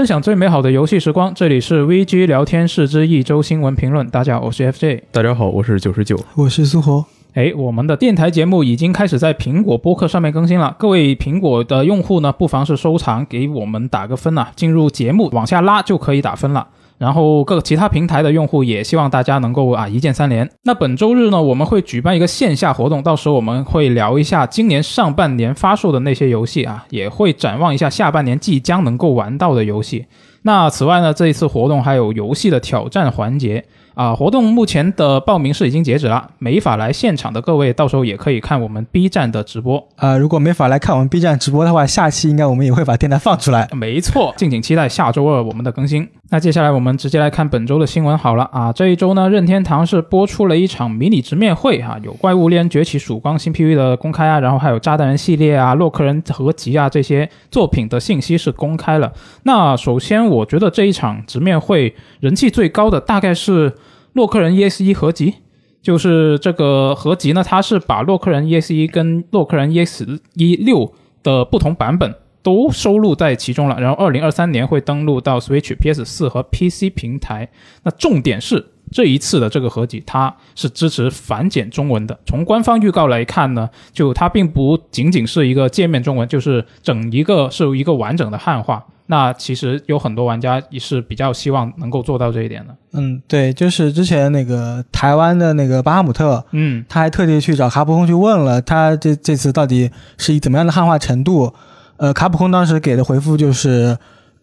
[0.00, 4.08] 分享最美好的游戏时光，这里是 VG 聊天室之一周新闻评论。
[4.08, 5.02] 大家好，我是 FJ。
[5.12, 6.18] 大家好，我是九十九。
[6.36, 7.04] 我是苏活。
[7.34, 10.74] 哎，我们的电台节目已经开始在苹果播客上面更新了。
[10.78, 16.66] 各位苹果的用户呢，不妨是收藏，给我们打个分啊、进入节目往下拉就可以打分了。
[17.00, 20.46] 然后各个其他平台的用户也希望大家能够啊一键三连。
[20.64, 30.04] 那本周日呢，我们会举办一个线下活动，到时候我们会聊一下今年上半年发售的那些游戏啊，也会展望一下下半年即将能够玩到的游戏。
[30.42, 34.14] 那此外呢，这一次活动还有游戏的挑战环节啊。
[34.14, 39.88] 活动目前的报名是已经截止了，没法来现场的各位，到时候也可以看我们 B 站的直播。
[39.96, 43.68] 呃，如果没法来看我们 B 站直播的话，下期应该我们也会把电台放出来。
[43.72, 46.06] 没错，敬请期待下周二我们的更新。
[46.32, 48.72] 那接下来我们直接来看本周的新闻好了啊。
[48.72, 59.12] 这一周呢，任天堂是播出了一场迷你直面会哈、有怪物猎人崛起曙光新 PV 的公开啊，然后还有炸弹人系列啊、洛克人合集啊这些作品的信息是公开了。
[59.42, 63.74] 那首先，我觉得这一场直面会人气最高的大概是
[64.12, 65.34] 洛克人 EX 一合集。
[65.82, 70.92] 就是这个合集呢，它是把洛克人 EX 一跟洛克人 EX 一六
[71.22, 73.80] 的不同版本都收录在其中了。
[73.80, 77.48] 然后，二零二三年会登录到 Switch、PS 四和 PC 平台。
[77.82, 82.18] 那重点是这一次的这个合集，它是支持繁简中文的。
[82.26, 88.84] 从官方预告来看呢，就它并不仅仅是一个界面中文，就是整一个是一个完整的汉化。
[89.06, 92.76] 那其实有很多玩家也是比较希望能够做到这一点的。
[92.92, 101.52] 嗯，对，就是之前那个台湾的那个巴哈姆特，嗯，他还特地去找卡普空去问了他这这次到底是以怎么样的汉化程度。
[102.00, 103.96] 呃，卡普空当时给的回复就是，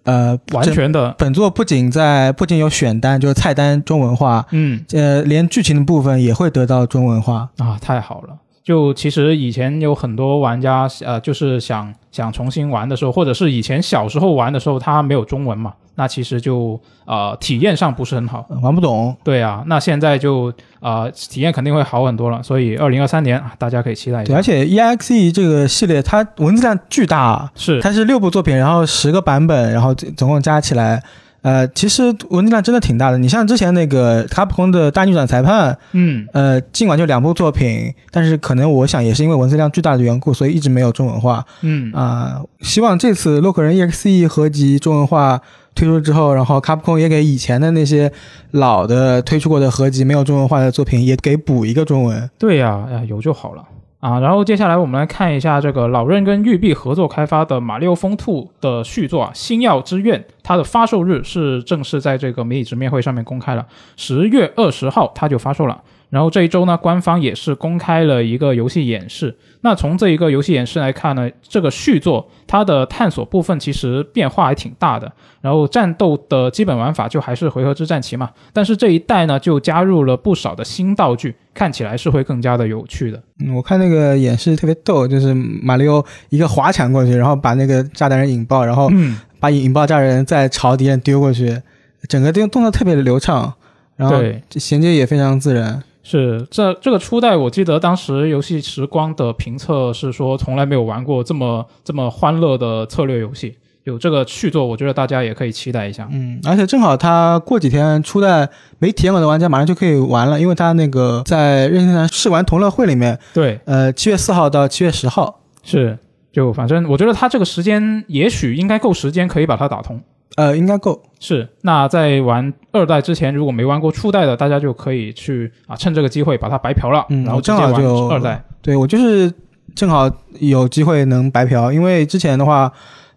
[0.03, 7.50] 呃，完全的，本作不仅在不仅有选单，就是菜单中文化，嗯呃，连剧情的部分也会得到中文化。
[7.57, 8.38] 啊，太好了。
[8.63, 18.46] 就其实以前有很多玩家，呃，就是想想重新玩的时候，或者是以前小时候玩的时候，它没有中文嘛，那其实就呃体验上不是很好。
[18.50, 24.35] 呃玩不懂，对啊，那现在就呃体验肯定会好很多了，所以二零二三年啊，大家可以期待一对，下。
[24.35, 31.02] 而且 EXE 这个系列它文字量巨大，是它是六部作品，然后十个版本，然后总总共加起来，
[31.41, 33.18] 呃，其实文字量真的挺大的。
[33.18, 45.40] 你像之前那个卡普空的大逆转裁判，嗯呃，尽管就两部作品，但是可能我想也是因为文字量巨大的缘故，所以一直没有中文化嗯啊、希望这次洛克人 EXE 合集中文化
[45.78, 48.12] 推出之后，然后卡普空也给以前的那些
[48.52, 52.28] 老的推出过的合集没有中文化的作品也给补一个中文。
[52.40, 53.64] 对呀、哎呀，有就好了
[54.00, 54.20] 啊。
[54.20, 63.64] 然后接下来我们来看一下这个老任跟育碧合作开发的《马里奥风兔》的续作啊，《星耀之愿》，它的发售日是正式在这个媒体直面会上面公开了，
[63.96, 65.80] 十月二十号它就发售了。
[66.09, 69.35] 然后这一周呢，官方也是公开了一个游戏演示。
[69.62, 75.12] 那从这一个游戏演示来看呢，这个续作它的探索部分其实变化还挺大的。
[75.41, 83.22] 然后战斗的基本玩法就还是回合制战棋嘛，但是这一代呢就加入了不少的新道具，看起来是会更加的有趣的。
[83.40, 91.62] 嗯，我看那个演示特别逗，就是马里奥一个滑铲过去，然后把那个炸弹人引爆，然后嗯，把引爆炸人再朝敌人丢过去，
[92.07, 93.53] 整个动动作特别的流畅，
[93.97, 95.84] 然后，这衔接也非常自然。
[96.09, 103.57] 是这这个初代，我记得当时游戏时光的评测是说从来没有玩过这么这么欢乐的策略游戏。
[103.84, 106.07] 有这个续作，我觉得大家也可以期待一下。
[106.12, 108.47] 嗯，而且正好他过几天初代
[108.79, 115.97] 没体验过的玩家马上就可以玩了，因为他那个在任天堂试玩同乐会里面，对，呃，七月四号到七月十号，是
[116.34, 120.01] 就反正我觉得他这个时间也许应该够时间可以把它打通。
[120.35, 121.02] 呃，应该够。
[121.19, 128.43] 是，那在玩二代之前，如果没玩过初代的，大家就可以去啊，趁这个机会把它白嫖了，嗯然后直接玩正好就二代。
[128.61, 129.31] 对我就是
[129.75, 130.09] 正好
[130.40, 132.72] 有机会能白嫖，因为之前的话，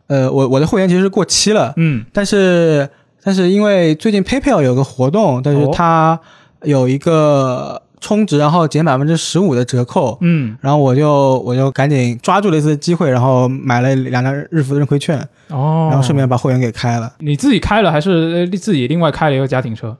[0.07, 2.89] 呃，我我的会员其实是过期了，嗯，但是
[3.23, 6.19] 但是因为最近 PayPal 有个活动，但是哦它
[6.63, 15.19] 有一个充值然后减百分之十五的折扣，嗯，然后我就我就赶紧抓住了一次机会，然后买了两张日服的认亏券，
[15.49, 17.13] 哦，然后顺便把会员给开了。
[17.19, 18.11] 你自己开了还是
[18.51, 19.97] 呃自己另外开了一个家庭车？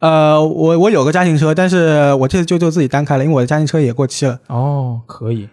[0.00, 4.38] 呃，我我有个家庭车，但是我这次就就自己单开了，因为我的家庭车也过期了。
[4.46, 5.46] 哦，可以，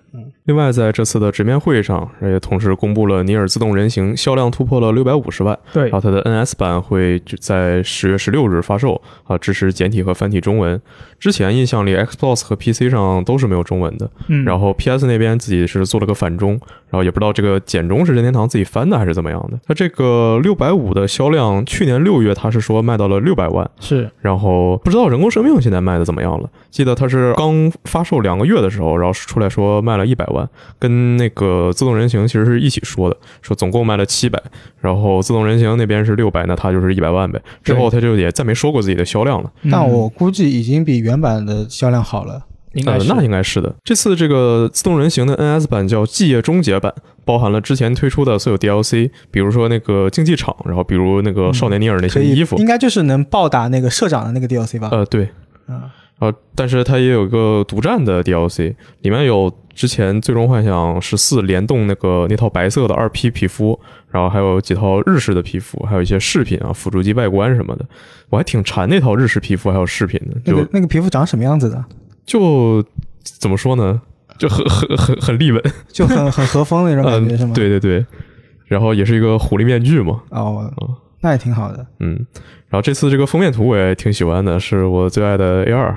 [0.48, 10.82] 另外，在这次的直面会上，也同时公布了《尼尔：自动人形》销量突破了六百五十万，对然后它的 NS 版会就在十月十六日发售啊，支持简体和繁体中文。
[11.20, 16.52] 之前印象里，Xbox 和 PC 上都是没有中文的，嗯，然后 PS 那边自己是做了个反中，
[16.90, 19.60] 然后也不知道这个简中是任天堂自己翻的还是怎么样的。
[19.68, 26.50] 它这个六百五的销量，去年六月它是说卖到了六百万，是，然后不知道人工生命现在卖的怎么样了。
[26.70, 30.37] 记得它是刚发售两个月的时候，然后出来说卖了一百万，
[30.80, 34.42] 跟那个自动人形其实是一起说的，说总共卖了七百，
[34.82, 37.40] 然然后自动人形那边是六百，那他就是一百万呗。
[37.62, 39.52] 之后他就也再没说过自己的销量了。
[39.70, 42.34] 但嗯我估计已经比原版的销量好了。
[42.34, 42.42] 呃，
[42.74, 43.76] 应该是那应该是的。
[43.84, 46.92] 这次这个自动人形的 NS 版叫《季业终结版》，
[47.26, 52.56] 包含了之前推出的所有 DLC，比如说那个竞技场，然后比如那个少年尼尔那些衣服。
[52.58, 54.90] 应该就是能暴打那个社长的那个 DLC 吧？
[54.92, 55.28] 呃，对，
[55.68, 55.82] 嗯，
[56.20, 63.80] 呃，但是它也有一个独占的 DLC，里面有之前《最终幻想十四》联动那个那套白色的二 P 皮肤，
[64.10, 67.86] 然后还有几套日式的皮肤，还有一些饰品啊、辅助机外观什么的。
[68.30, 71.86] 我还挺馋那套日式皮肤还有饰品的，就那个那个皮肤长什么样子的？
[72.26, 72.84] 就
[73.22, 74.02] 怎么说呢，
[74.40, 78.06] 就很很很很立稳， 就很很和风那种感觉、嗯是吗？，对对对，
[78.66, 81.86] 然后也是一个狐狸面具嘛，哦嗯，那也挺好的。
[82.00, 82.14] 嗯，
[82.70, 85.96] 然后这次这个封面图我也挺喜欢的，是我最爱的 A 二。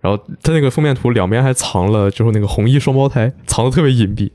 [0.00, 4.28] 然后它那个封面图两边还藏了，就是那个红衣双胞胎，藏的特别隐蔽。
[4.28, 4.32] 啊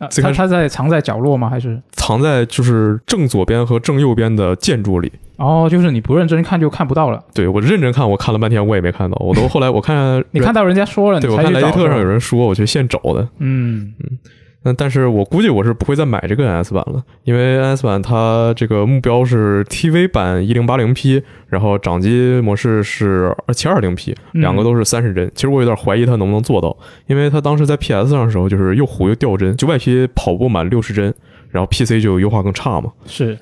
[0.00, 1.48] 他最开始他在藏在角落吗？
[1.50, 5.12] 还是藏在就是正左边和正右边的建筑里。
[5.36, 7.22] 哦，就是你不认真看就看不到了。
[7.34, 9.16] 对我认真看，我看了半天，我也没看到。
[9.20, 13.28] 我都后来我看 你看到人家说了，对我看莱迪特上有人说，我去现找的。
[13.40, 14.18] 嗯嗯
[14.64, 25.30] 那但是我估计我是不会再买这个 NS 版了，因为 NS 版它这个目标是 TV 版一零八零 P，然后掌机模式是七二零 P，嗯两个都是三十帧。
[25.34, 26.74] 其实我有点怀疑它能不能做到，
[27.06, 31.12] 因为它当时在 PS 上的时候就是又糊又掉帧，九百 P 跑不满六十帧，
[31.50, 32.90] 然后 PC 就优化更差嘛。
[33.06, 33.38] 是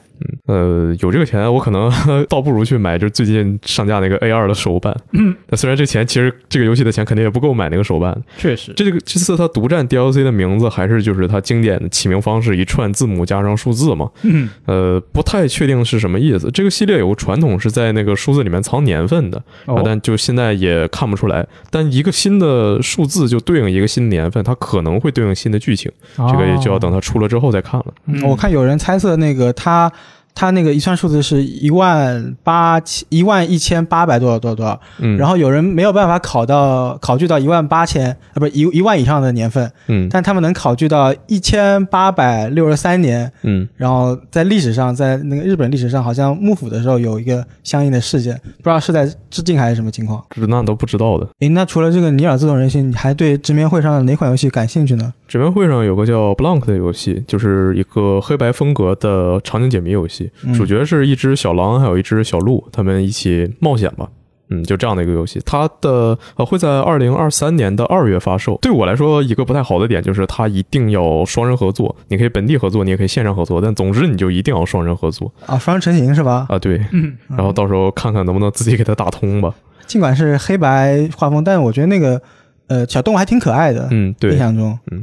[0.46, 1.90] 呃，有这个钱，我可能
[2.28, 4.94] 倒不如去买就最近上架那个 A 二的手办。
[5.12, 14.10] 嗯，那虽然这钱其实这个游戏的钱肯定也不够买那个手办，确实这个这次它独占 DLC 的名字还是就是它经典的起名方式，一串字母加上数字嘛。
[14.22, 16.50] 嗯呃，不太确定是什么意思。
[16.52, 21.46] 这个系列有个传统是在那个数字里面藏年份的，啊哦，但就现在也看不出来。
[21.70, 27.86] 但一个新的数字就对应一个新的年份，它可能会对应新的剧情，这个也就要等它出了之后再看了。
[28.06, 29.90] 嗯我看有人猜测那个他
[30.34, 50.22] 他那个一串数字是一万八千一万一千八百多少多少多少，嗯，然后有人没有办法考到考据到一万八千啊，不是一一万以上的年份，嗯但他们能考据到一千八百六十三年，嗯，然后在历史上，在那个日本历史上，好像幕府的时候有一个相应的事件，不知道是在致敬还是什么情况。
[50.30, 51.26] 这那都不知道的。
[51.40, 55.12] 诶，那除了这个尼尔自动人形，你还对直面会上的哪款游戏感兴趣呢？
[55.28, 64.08] 直面会上有个叫 Blank 的游戏，就是一个黑白风格的场景解谜游戏，嗯主角是一只小狼，还有一只小鹿，他们一起冒险吧。
[64.54, 68.58] 嗯，就这样的一个游戏，它的呃会在二零二三年的二月发售。
[68.60, 76.44] 对我来说，一个不太好的点就是它一定要双人合作，你可以本地合作，你也可以线上合作，但总之你就一定要双人合作啊，双人成行是吧？
[76.50, 76.58] 啊。
[76.58, 79.54] 对，嗯嗯然后到时候看看能不能自己给它打通吧。
[79.86, 82.20] 尽管是黑白画风，但我觉得那个
[82.66, 83.88] 呃小动物还挺可爱的。
[83.90, 85.02] 嗯，对印，象中，嗯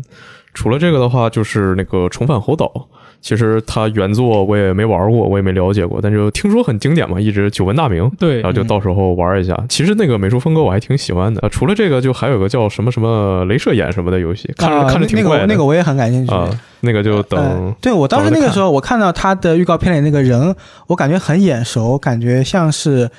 [0.53, 2.65] 除了这个的话，就是那个《重返猴岛》，
[3.21, 8.09] 其实它原作我也没玩过，我也没了解过，但就听说很经典嘛，一直久闻大名。
[8.17, 9.61] 对然后就到时候玩一下。
[9.67, 11.41] 其实那个美术风格我还挺喜欢的。
[11.41, 15.41] 呃除了这个，就还有个叫什么什么镭射眼什么的游戏，看着、啊看着挺怪的。
[15.43, 16.33] 那个那个我也很感兴趣。
[16.33, 20.55] 啊，那个就等、呃对我当时那个时候，我看到他的预告片里那个人，
[20.87, 23.09] 我感觉很眼熟，感觉像是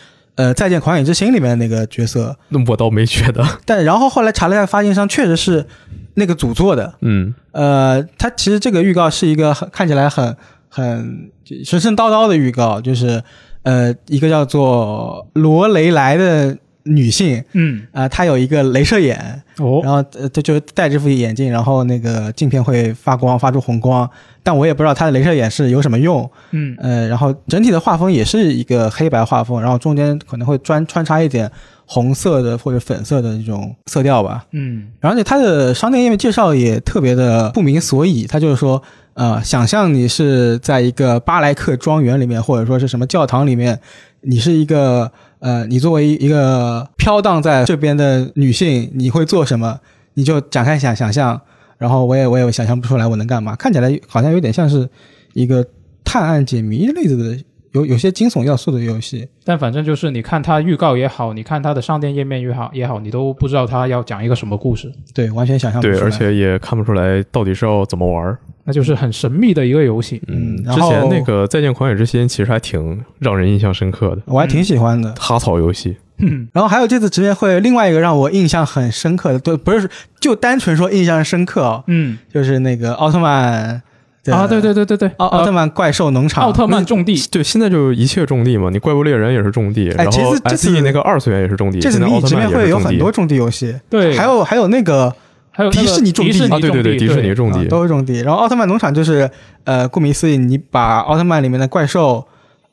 [0.40, 2.34] 呃《再见狂野之心》里面的那个角色。
[2.48, 3.44] 那我倒没觉得。
[3.66, 5.66] 但然后后来查了一下发行商，确实是
[6.14, 6.94] 那个组做的。
[7.02, 10.34] 嗯呃，它其实这个预告是一个很看起来很
[10.68, 11.30] 很
[11.64, 13.22] 神神叨叨的预告，就是
[13.64, 24.08] 呃一个叫做罗雷莱的女性，嗯啊、她有一个镭射眼，哦然后呃，她就戴这副眼镜，然后那个镜片会发光，发出红光，
[24.42, 26.28] 但我也不知道她的镭射眼是有什么用。
[26.52, 31.50] 嗯呃，然后整体的画风也是一个黑白画风，然后中间可能会穿穿插一点
[31.86, 34.44] 红色的或者粉色的这种色调吧。
[34.52, 38.82] 嗯然后呢，它的商店页面介绍也特别的不明所以，它就是说，
[39.14, 43.78] 呃，想象你是在一个巴莱克庄园里面，或者说是什么教堂里面，
[44.22, 49.80] 你是一个呃，你作为一个飘荡在这边的女性，你会做什么？
[50.14, 51.40] 你就展开想想象。
[51.78, 54.86] 然后我也我也想象不出来我能干嘛，看起来好像有点像是
[55.32, 55.66] 一个
[56.04, 59.28] 探案解谜类似的，有有些惊悚要素的游戏。
[59.44, 68.38] 但反正就是你看它预告也好，你看它的商店页面也好也好，你都不知道它要讲一个什么故事，对，完全想象不出对，而且也看不出来到底是要怎么玩儿。
[68.64, 70.22] 那就是很神秘的一个游戏。
[70.28, 75.12] 嗯然后之前那个《再见狂野之心》其实还挺让人印象深刻的，我还挺喜欢的。
[75.18, 75.96] 哈草游戏。
[76.22, 79.88] 嗯然后还有这次直面会，另外一个让我印象很深刻的，对，不是
[80.20, 83.82] 就单纯说印象深刻哦，嗯就是那个奥特曼的
[84.26, 93.10] 啊，对对对对对，奥奥特呃曼怪兽农场，奥特曼种地，对，现在就一切种地嘛，你怪物猎人也是种地，哎然后其实这次那个二次元也是种地，这次你直面会有很多。
[93.10, 95.12] 种地游戏，对，还有还有那个
[95.50, 96.32] 还有迪士尼种地。
[96.32, 98.20] 迪士尼啊，对对对，迪士尼种啊地，都是种地。
[98.20, 99.28] 然后奥特曼农场就是，
[99.64, 102.24] 呃，顾名思义，你把奥特曼里面的怪兽，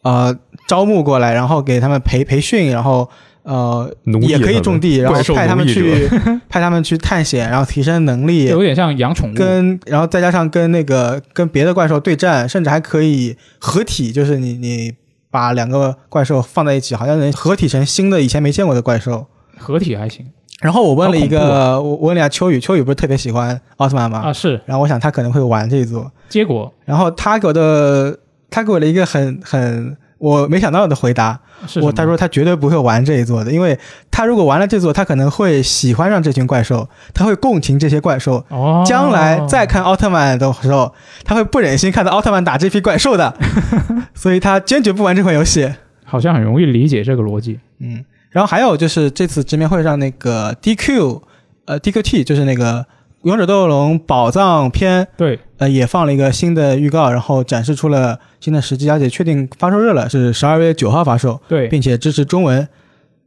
[0.04, 0.38] 呃，
[0.68, 3.10] 招募过来，然后给他们培培训，然后
[3.48, 3.90] 呃，
[4.24, 6.06] 也可以种地，然后派他们去
[6.50, 9.34] 派他们去探险，然后提升能力，有点像养宠物。
[9.34, 14.94] 跟然后再加上跟那个跟别的怪兽对战，甚至还可以合体，就是你你
[15.32, 19.28] 把两个怪兽放在一起，好像能合体成新的以前没见过的怪兽。
[19.58, 20.26] 合体还行
[20.60, 24.20] 然后我问了一个，我我问了一下秋雨，秋雨不是特别喜欢奥特曼吗？
[24.26, 33.78] 啊，是然后我想他可能会玩这一组，结果然后他给我的他给我了一个很很我没想到的回答，是我他说他绝对不会玩这一座的，因为
[34.10, 40.94] 他如果玩了这座，他可能会喜欢上这群怪兽，他会共情这些怪兽，哦，将来再看奥特曼的时候，
[41.24, 43.34] 他会不忍心看到奥特曼打这批怪兽的，
[44.16, 45.72] 所以他坚决不玩这款游戏。
[46.04, 47.60] 好像很容易理解这个逻辑。
[47.80, 51.22] 嗯，然后还有就是这次直面会上那个 DQ，
[51.66, 52.82] 呃 DQT 就是那个
[53.24, 62.68] 《勇者斗恶龙宝藏篇》，对，呃也放了一个新的预告，然后展示出了新的时机，而且确定发售日了，是十二月九号发售，对，并且支持中文。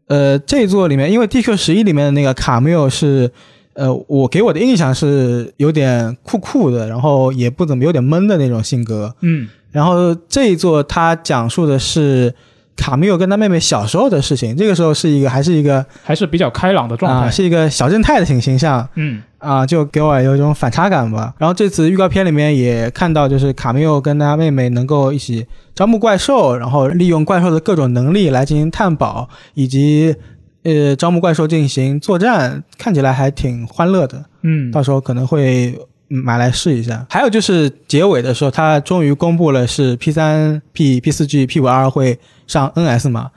[0.07, 3.31] 呃，这一座里面，因为 DQ 十一里面的那个卡缪是，
[3.75, 9.15] 呃，我给我的印象是有点酷酷的，然后也不怎么有点闷的那种性格。
[9.21, 12.35] 嗯，然后这一座它讲述的是
[12.77, 17.31] 卡缪跟他妹妹小时候的事情，这个时候是一个还是一个还是比较开朗的状啊、态。
[17.31, 21.35] 是一个小正太的形形象嗯，啊、就给我有一种反差感吧。
[21.39, 30.15] 然后这次预告片里面也看到，就是卡缪跟他妹妹能够一起招募怪兽，然后利用怪兽的各种能力来进行探宝，以及
[30.63, 34.25] 呃招募怪兽进行作战，看起来还挺欢乐的。
[34.43, 35.75] 嗯，到时候可能会
[36.11, 37.07] 嗯买来试一下。
[37.09, 43.31] 还有就是结尾的时候，他终于公布了是 P 三、P、P 四 G、P 五 R 会上 NS 嘛。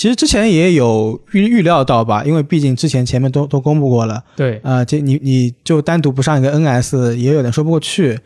[0.00, 8.18] 其实之前也有预预料到吧，因为毕竟之前前面都都公布过了，对，啊，这你你就单独不上一个 NS 也有点说不过去。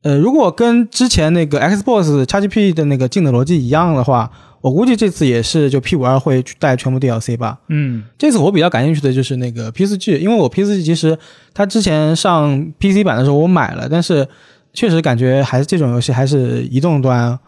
[0.00, 4.30] 呃，如果跟之前那个 Xbox XGP 的那个进的逻辑一样的话，
[4.62, 7.58] 我估计这次也是就 P 五二会带全部 DLC 吧。
[7.68, 11.18] 嗯，这次我比较感兴趣的就是那个 P 四 G，因为我 P 四 G 其实
[11.52, 14.26] 它之前上 PC 版的时候我买了，但是
[14.72, 17.38] 确实感觉还是这种游戏还是移动端，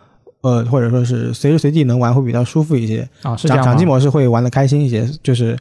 [0.44, 5.56] 呃，或者说是随时随地能玩会比较舒服一些，啊，是这样机模式会玩的开心一些，就是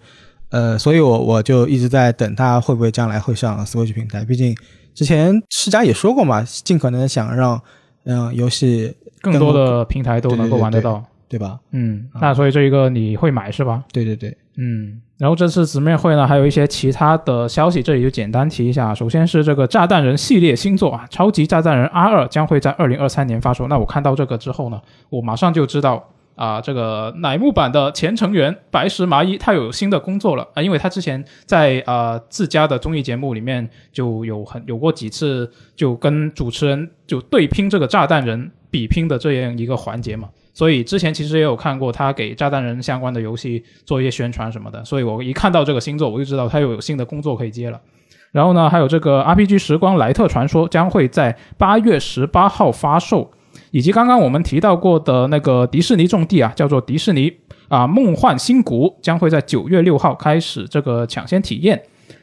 [0.49, 4.55] 呃，所以我我就一直在等它会不会将来会上 Switch 平台，毕竟
[4.93, 7.59] 之前世嘉也说过嘛，尽可能想让
[8.05, 11.03] 嗯、游戏更多的平台都能够玩得到。
[11.29, 11.57] 对吧？
[11.71, 13.83] 嗯，啊那所以这一个你会买是吧？
[13.91, 18.93] 对对对，嗯，然后这次直面会呢，还有一些其他的消息，这里就简单提一下。
[18.93, 23.67] 首先是这个炸弹人系列新作啊，超级炸弹人 R 二将会在二零二三年发售。
[23.67, 24.79] 那我看到这个之后呢，
[25.09, 40.27] 我马上就知道啊、这个乃木坂的前成员白石麻衣他有新的工作了啊，因为他之前在呃自家的综艺节目里面就有很有过几次就跟主持人就对拼这个炸弹人比拼的这样一个环节嘛。
[40.53, 47.81] 所以之前其实也有看过他给炸弹人相关的游戏做一些宣传什么的，所以我一看到这个新作，我就知道他又有新的工作可以接了。
[48.31, 53.31] 然后呢，还有这个 RPG 时光莱特传说将会在八月十八号发售，
[53.71, 57.31] 以及刚刚我们提到过的那个迪士尼种地啊，叫做迪士尼
[57.67, 61.81] 啊梦幻新谷，将会在九月六号开始这个抢先体验。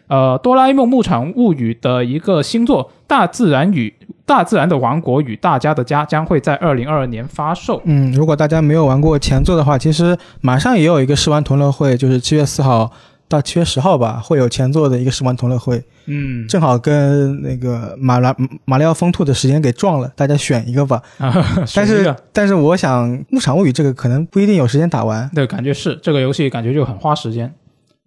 [0.08, 3.94] 呃，哆啦 A 梦牧场物语的一个新作《大自然与
[4.30, 7.82] 大自然的王国与大家的家》将会在二零二二年发售。
[7.84, 12.92] 嗯，如果大家没有玩过前作的话，其实马上也有一个试玩同乐会，就是七月四号
[13.28, 18.32] 到七月十号吧，会有前作的一个试玩同乐会，嗯，正好跟那个马拉
[18.64, 21.02] 马里奥疯兔的时间给撞了，大家选一个吧。
[21.18, 21.34] 啊，
[21.75, 25.28] 但是但是我想《牧场物语》这个可能不一定有时间打完。
[25.34, 27.52] 对，感觉是这个游戏，感觉就很花时间。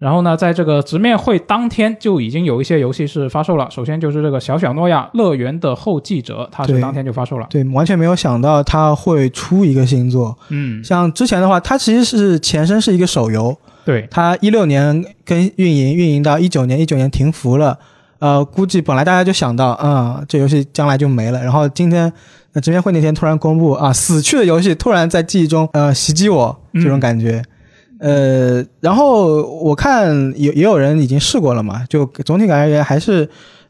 [0.04, 3.70] 然后呢，在这个直面会当天就已经有一些游戏是发售了。
[3.72, 7.48] 首先就是这个小小诺亚乐园的后继者，它是当天就发售了。
[7.50, 10.38] 对，完全没有想到它会出一个新作。
[10.50, 13.56] 嗯，像之前的话，它其实是前身是一个手游，
[13.86, 17.80] 对，它一六年跟运营运营到一九年，一九年停服了。
[18.20, 21.42] 呃，估计本来大家就想到，嗯，这游戏将来就没了。
[21.42, 22.12] 然后今天
[22.52, 27.42] 那直面会那天突然公布啊，死去的游戏突然在记忆中呃袭击我，这种感觉。
[28.04, 33.30] 呃，然后我看也也有人已经试过了嘛，就总体感觉而言还是，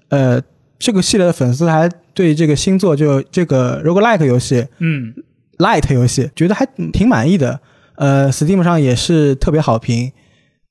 [0.09, 0.41] 呃，
[0.79, 5.13] 这个系列的粉丝还对这个星座就这个 roguelike 游戏嗯
[5.59, 7.59] ，light 游戏，觉得还挺满意的。
[7.95, 10.11] 呃，Steam 上也是特别好评。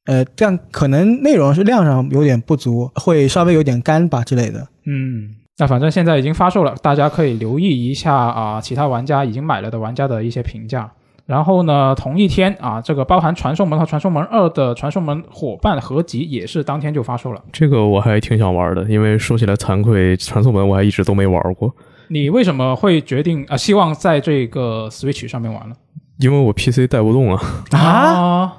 [0.07, 4.67] 呃，但可能内容是量上有点不足，会稍微有点干吧之类的。
[4.87, 10.91] 嗯，那反正现在已经发售了，大家可以留意一下啊、其他玩家已经买了的玩家的一些评价。
[11.25, 17.41] 然后呢，同一天啊，这个包含《传送门》和《传送门二》的《传送门伙伴》合集也是当天就发售了。
[17.53, 21.73] 这个我还挺想玩的，因为说起来惭愧，传送门我还一直都没玩过，
[22.09, 25.77] 你为什么会决定啊、希望在这个 Switch 上面玩呢？
[26.19, 27.43] 因为我 PC 带不动啊。
[27.71, 28.57] 啊，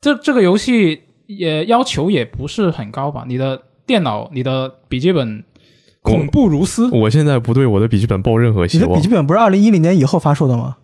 [0.00, 3.24] 这这个游戏也要求也不是很高吧？
[3.28, 5.44] 你的电脑、你的笔记本
[6.00, 6.90] 恐怖如斯。
[6.90, 9.14] 我现在不对我的笔记本抱任何希望你的笔记。
[9.14, 10.78] 本不是二零一零年以后发售的吗？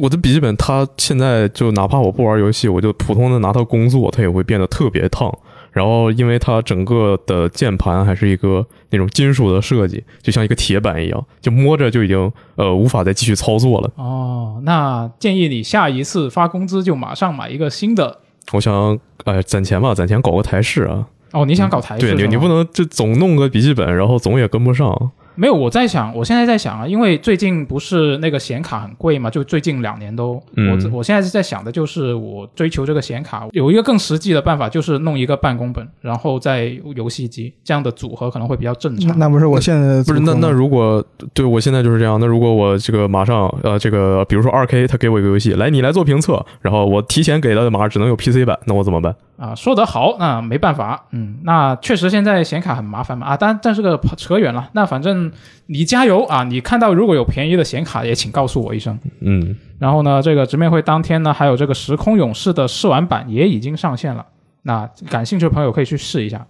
[0.00, 5.36] 我的笔记本它现在就哪怕我不玩游戏，我就普通的拿它工作，它也会变得特别烫。
[5.72, 13.90] 然后因为它整个的键盘还是一个那种金属的设计，就像一个铁板一样，就摸着就已经呃无法再继续操作了。
[13.96, 18.20] 哦，那建议你下一次发工资就马上买一个新的。
[18.52, 21.04] 我想，哎，攒钱吧，攒钱搞个台式啊。
[21.32, 25.10] 哦，你想搞台式对你，你不能就总弄个笔记本，然后总也跟不上。
[25.36, 36.64] 没有，我在想，我现在在想啊，因为最近不是那个显卡很贵嘛，就最近两年都，嗯我我现在是在想的就是我追求这个显卡有一个更实际的办法，就是弄一个办公本，然后再
[36.94, 39.08] 游戏机，这样的组合可能会比较正常。
[39.18, 49.14] 那那不是我现在不是，那那如果对我现在就是这样，那如果我这个马上呃，这个比如说二 K 他给我一个游戏，来你来做评测，然后我提前给了马上只能有 PC 版，那我怎么办？
[49.36, 55.30] 啊，说得好，那没办法，嗯，那确实现在显卡很麻烦嘛，啊，但但是个扯远了，那反正
[55.66, 58.98] 你加油啊，你看到如果有便宜的显卡，也请告诉我一声。
[59.20, 64.24] 嗯，然后呢，这个直面会当天呢，还有这个时空勇士的试玩版也已经上线了，
[64.62, 66.46] 那感兴趣的朋友可以去试一下。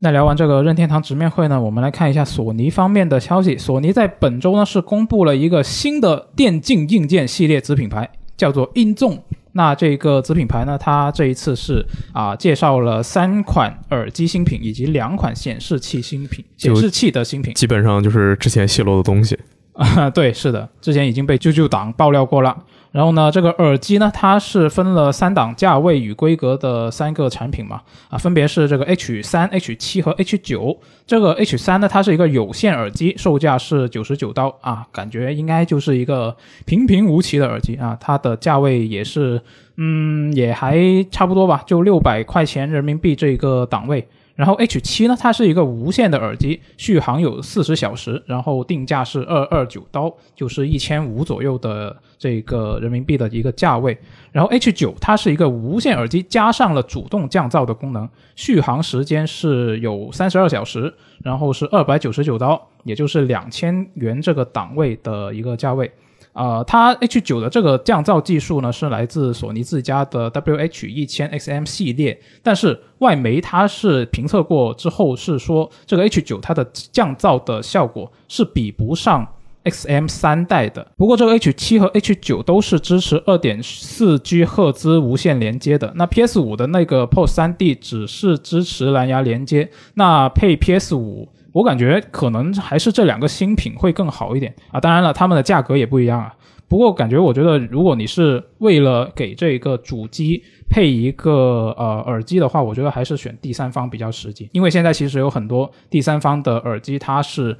[0.00, 3.56] 那聊完这个任天堂直面会呢，我们来看一下索尼方面的消息。
[3.56, 9.22] 索尼在本周呢是公布了一个新的电竞硬件系列子品牌，叫做英纵。
[9.56, 17.54] 那这个子品牌呢，它这一次是啊介绍了三款耳机新品以及两款显示器新品，显示器的新品。
[17.54, 19.36] 基本上就是之前泄露的东西。
[19.72, 22.56] 啊， 对，是的，之前已经被啾啾党爆料过了。
[22.92, 30.78] 然后呢，这个耳机呢，它是分了三档价位与规格的三个产品嘛，啊，分别是这个 H 三、H 七和 H 九。
[31.06, 39.40] 这个 H 三呢，它是一个有线耳机，售价是九十九刀啊，感觉应该就是一个平平无奇的耳机啊，它的价位也是，
[39.76, 40.78] 嗯，也还
[41.10, 44.08] 差不多吧，就六百块钱人民币这一个档位。
[44.36, 53.96] 然后 H 七呢，它是一个无线的耳机，续航有四十小时，然后定价是二二九刀，就是一千五左右的这个人民币的一个价位。
[54.30, 65.90] 然后 H 九它是一个无线耳机，加上了主动降噪的功能，续航时间是有三十二小时，然后是二百九十九刀，也就是两千元这个档位的一个价位。
[66.36, 79.26] 呃，它 H 九的这个降噪技术呢，是来自索尼自家的 WH 一千 XM 系列，但是外媒它是评测过之后是说，这个 H 九它的降噪的效果是比不上
[79.64, 80.86] XM 三代的。
[80.98, 91.28] 不过这个 H 七和 H 九都是支持二点四 G 赫兹无线连接的，那 PS 五的那个 POS 三 D 只是支持蓝牙连接，那配 PS 五。
[91.56, 96.34] 我感觉可能还是这两个新品会更好一点啊，当然了，它们的价格也不一样啊。
[96.68, 107.56] 不过感觉我觉得，如果你是为了给这个主机配一个呃耳机的话，我觉得还是选第三方比较实际，因为现在其实有很多第三方的耳机，它是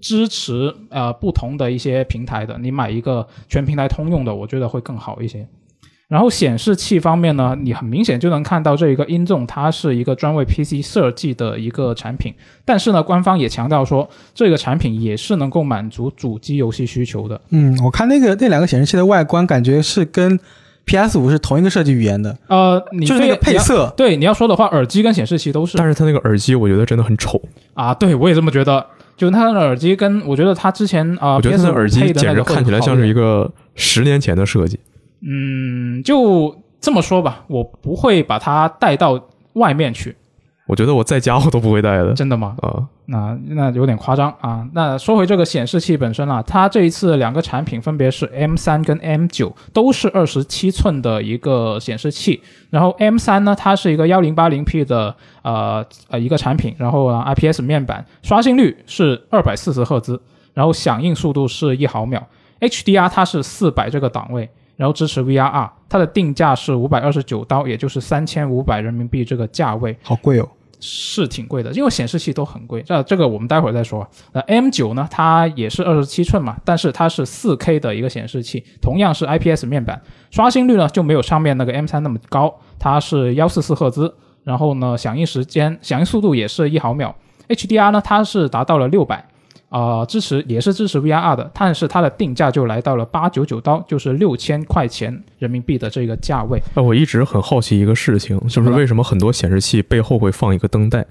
[0.00, 5.46] 支持呃不同的一些平台的，你买一个全平台通用的，我觉得会更好一些。
[6.08, 12.32] 然后显示器方面呢，你很明显就能看到这一个音纵，它是一个专为 PC 设计的一个产品，
[12.64, 17.40] 但是呢，官方也强调说，这个产品也是能够满足主机游戏需求的。
[17.50, 20.38] 嗯，我看那个那两个显示器的外观，感觉是跟
[20.84, 23.92] PS 五是同一个设计语言的，呃，你就是那个配色。
[23.96, 27.40] 对你要说的话，耳机跟显示器都是但是它那个耳机，我觉得真的很丑。
[27.72, 28.86] 啊，对我也这么觉得。
[29.16, 34.76] 就它的耳机跟我觉得它之前啊、我觉得它的耳机简直看起来像是一个十年前的设计。
[35.26, 40.14] 嗯，就这么说吧，我不会把它带到外面去，
[40.66, 42.56] 我觉得我在家我都不会带的真的吗？
[42.60, 42.86] 啊。
[43.06, 44.66] 那那有点夸张啊。
[44.72, 52.42] 那说回这个显示器本身啊，它这一次两个产品分别是 M 三跟 M 九，都是二十七寸的一个显示器。
[52.70, 60.18] 然后 M 三呢，它是一个幺零八零 P 的呃呃一个产品，然后啊 IPS 面板，刷新率是二百四十赫兹，
[60.54, 62.26] 然后响应速度是一毫秒
[62.60, 64.48] ，HDR 它是四百这个档位。
[64.76, 69.96] 然后支持 VRR，它的定价是五百二十九刀，也就是三千五百人民币这个价位。
[70.02, 70.48] 好贵哦。
[70.86, 72.82] 是挺贵的，因为显示器都很贵。
[72.82, 74.06] 这这个我们待会儿再说。
[74.32, 79.98] 那 M 九呢，它也是二十七寸嘛，但是它是四 K 的一个显示器，同样是 IPS 面板，
[80.30, 84.14] 刷新率呢就没有上面那个 M 三那么高，它是幺四四赫兹。
[84.42, 87.14] 然后呢，响应时间、响应速度也是一毫秒。
[87.48, 89.26] HDR 呢，它是达到了六百。
[89.74, 96.62] 啊、支持也是支持 VRR 的，但是它的定价就来到了八九九刀，就是六千块钱人民币的这个价位。
[96.74, 101.04] 呃，我一直很好奇一个事情，就是为什么很多显示器背后会放一个灯带？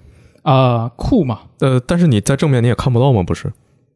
[0.44, 1.40] 呃，酷嘛？
[1.60, 3.22] 呃，但是你在正面你也看不到吗？
[3.22, 3.52] 不是？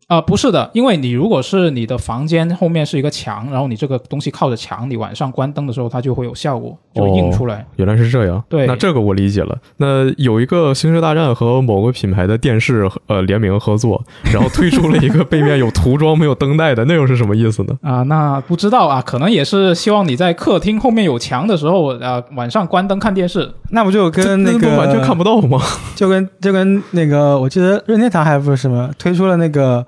[0.08, 7.66] 啊、不是的，因为你如果是你的房间后面是一个墙，然后你这个东西靠着墙，你晚上关灯的时候它就会有效果，就映出来。
[7.76, 8.42] 原来是这样。
[8.48, 9.58] 对那这个我理解了。
[9.76, 17.78] 那有一个《星球大战》和某个品牌的电视呃联名合作，然后推出了一个背面有涂装没有灯带的，那又是什么意思呢？
[17.84, 23.52] 啊、那不知道啊，可能也是希望你在客厅后面有墙的时候，呃，晚上关灯看电视。
[23.72, 25.60] 那不就跟那个完全看不到吗？
[25.96, 29.86] 就跟就跟那个，我记得任天堂还不是什么推出了那个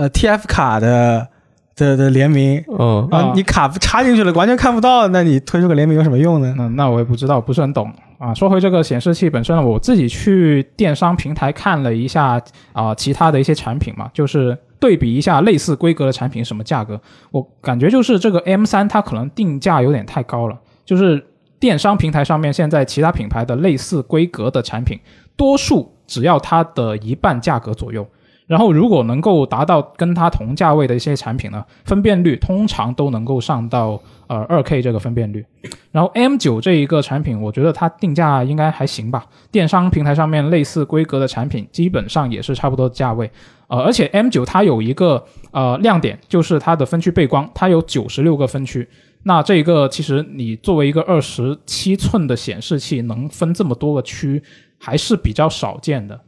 [0.00, 1.28] 呃 TF 卡的
[1.76, 6.54] 的的联名嗯，啊啊，你卡插进去了，完全看不到，那你推出个联名有什么用呢？
[6.56, 8.32] 那那我也不知道，不是很懂啊。
[8.32, 12.40] 说回这个显示器本身呢，我自己去电商平台看了一下
[12.72, 16.98] 啊、其他的一些产品嘛，就是对比一下类似规格的产品什么价格，
[17.30, 21.22] 我感觉就是这个 M 三它可能定价有点太高了，就是
[21.58, 24.98] 电商平台上面现在其他品牌的类似规格的产品，
[25.36, 28.06] 多数只要它的一半价格左右。
[28.50, 33.90] 然后，如果能够达到跟它同价位的一些产品呢，分辨率通常都能够上到
[34.26, 35.46] 呃二 K 这个分辨率。
[35.92, 39.24] 然后 M 9这一个产品，我觉得它定价应该还行吧。
[39.52, 43.30] 电商平台上面类似规格的产品，基本上也是差不多价位。
[43.68, 48.88] 呃，而且 M 9它有一个呃亮点，就是它的分区背光，它有九十六个分区。
[49.22, 54.42] 那这一个其实你作为一个二十七寸的显示器，能分这么多个区，
[54.76, 56.20] 还是比较少见的。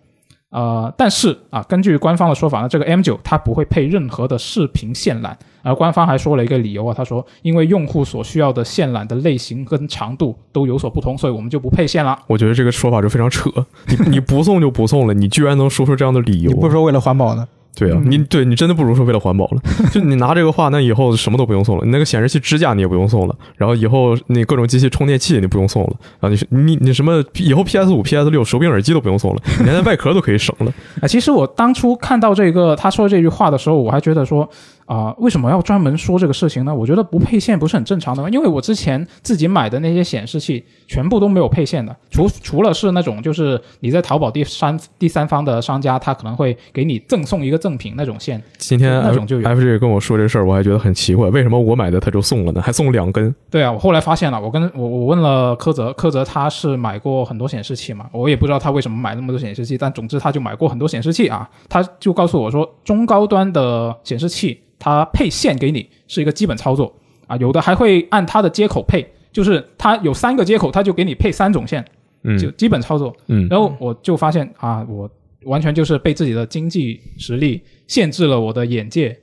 [0.53, 12.19] 呃，但是啊，根据官方的说法呢，这个 M 9它不会配任何的视频线缆，而官方还说了一个理由啊，他说因为用户所需要的线缆的类型跟长度都有所不同，所以我们就不配线了。
[12.27, 13.51] 我觉得这个说法就非常扯。
[13.89, 16.61] 你你不送就不送了，你居然能说出这样的理由你？
[16.61, 17.49] 不是说为了环保呢？
[17.75, 19.61] 对啊，嗯你对你真的不如说为了环保了。
[19.91, 30.73] 就你拿这个话，那以后什么都不用送了，你那个显示器支架你也不用送了，然后以后那各种机器充电器你不用送了，然后你你你什么以后 PS 五、PS 六手柄耳机都不用送了，连那外壳都可以省了。
[31.01, 34.49] 啊， 其实我当初看到这个他说这句话的时候，我还觉得说
[34.93, 36.75] 啊、为什么要专门说这个事情呢？
[36.75, 38.29] 我觉得不配线不是很正常的吗？
[38.29, 52.61] 因为我之前自己买的那些显示器全部都没有配线的，除除了是那种就是你在淘宝第三第三方的商家，他可能会给你赠送一个赠品那种线，今天那种就有 F J 跟我说这事儿，我还觉得很奇怪，为什么我买的他就送了呢？
[52.61, 53.35] 还送两根？
[53.51, 66.93] 对啊，我后来发现了，我跟我我问了柯泽，柯泽他是买过很多显示器嘛，我也不知道他为什么买那么多显示器，但总之他就买过很多显示器啊，他就告诉我说，中高端的显示器它配线给你是一个基本操作
[67.29, 71.85] 啊，有的还会按它的接口配，就是它有三个接口，它就给你配三种线，
[72.25, 73.15] 嗯就基本操作。
[73.29, 75.09] 嗯，然后我就发现啊，我
[75.45, 79.17] 完全就是被自己的经济实力限制了我的眼界。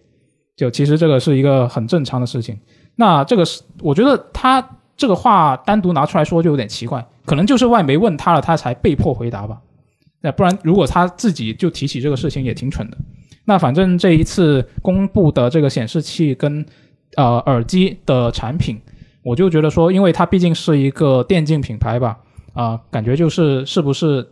[0.55, 2.57] 就其实这个是一个很正常的事情。
[2.95, 9.61] 那这个是我觉得他这个话单独拿出来说就有点奇怪，可能就是外媒问他了，他才被迫回答吧。
[10.21, 12.97] 那不然如果他自己就提起这个事情也挺蠢的。
[13.49, 16.63] 那反正这一次公布的这个显示器跟
[17.15, 18.79] 呃耳机的产品，
[19.23, 22.15] 我就觉得说，因为它毕竟是一个电竞品牌吧，
[22.53, 24.23] 啊、感觉就是是不是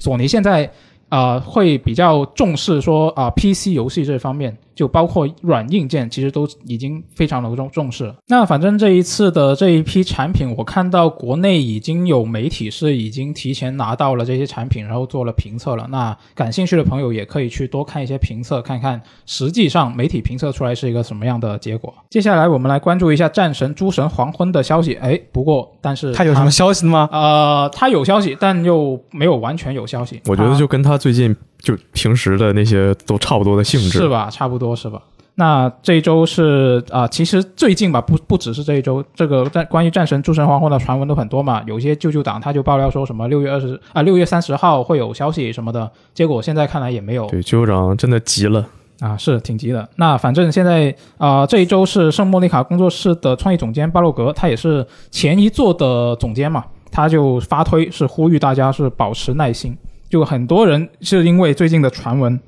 [0.00, 0.68] 索尼现在
[1.08, 8.14] 啊、会比较重视说啊、PC 游戏这方面，就包括软硬件，其实都已经非常的重重视了。
[8.26, 15.86] 那反正这一次的这一批产品，我看到国内已经有媒体是已经提前拿到了这些产品，然后做了评测了。
[15.90, 21.92] 那感兴趣的朋友也可以去多看一些评测，看看实际上媒体评测出来是一个什么样的结果。
[22.10, 24.94] 接下来我们来关注一下战神诸神黄昏的消息。
[24.94, 27.08] 哎，不过但是他有什么消息吗？
[27.12, 30.20] 呃，他有消息，但又没有完全有消息。
[30.26, 31.34] 我觉得就跟他最近
[31.64, 33.98] 就平时的那些都差不多的性质。
[33.98, 34.30] 是吧？
[34.30, 35.02] 差不多是吧？
[35.36, 41.60] 那这一周是啊、其实最近吧，不不只是这一周，这个战关于战神诸神黄昏的传闻都很多嘛。
[41.66, 48.64] 有些舅舅党他就爆料说什么六月二十啊六月三十号会有消息什么的，结果现在看来也没有对，舅舅长真的急了。
[49.00, 49.86] 啊，是挺急的。
[49.96, 59.76] 那反正现在啊、这一周是圣莫妮卡工作室的创意总监巴洛格，他也是前一座的总监嘛，他就发推是呼吁大家是保持耐心。
[60.14, 62.38] 就很多人是因为最近的传闻，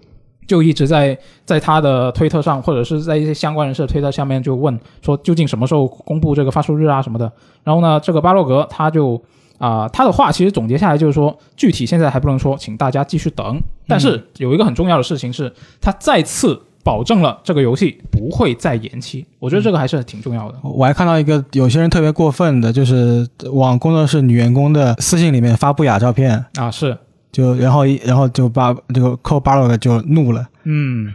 [0.46, 7.32] 就一直在在他的推特上，或者是在一些相关人士的推特下面就问说，究竟什么时候公布这个发售日啊什么的。
[7.64, 9.20] 然后呢，这个巴洛格他就
[9.58, 13.60] 啊、他的话其实总结下来就是说，具体现在还不能说，请大家继续等。
[13.88, 19.26] 但是有一个很重要的事情是，他再次保证了这个游戏不会再延期。
[19.40, 20.58] 我觉得这个还是挺重要的。
[20.62, 26.96] 我还看到一个有些人特别过分的，就是往工作室女员工的私信里面发不雅照片，啊，是，
[27.36, 30.48] 就然后一然后就把这个扣巴洛的就怒了。
[30.64, 31.12] 嗯，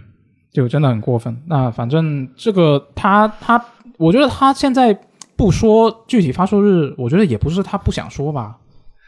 [0.52, 1.36] 就真的很过分。
[1.48, 3.60] 那反正这个他他，
[3.98, 4.96] 我觉得他现在
[5.36, 8.58] 不说具体发售日，我觉得也不是他不想说吧。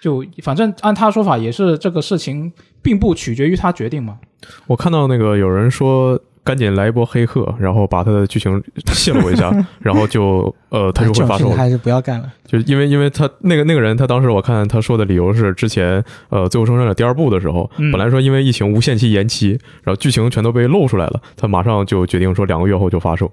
[0.01, 4.17] 就反正按他说法，也是这个事情并不取决于他决定嘛。
[4.65, 6.19] 我看到那个有人说。
[6.43, 8.61] 赶紧来一波黑客，然后把他的剧情
[8.93, 11.49] 泄露一下， 然后就呃，他就会发售。
[11.51, 23.31] 还是不要干了，就是因为因为他那个那个人，他当时我看他说的理由是，之前呃《最后生还者》第二部的时候，本来说因为疫情无限期延期，然后剧情全都被露出来了，他马上就决定说两个月后就发售。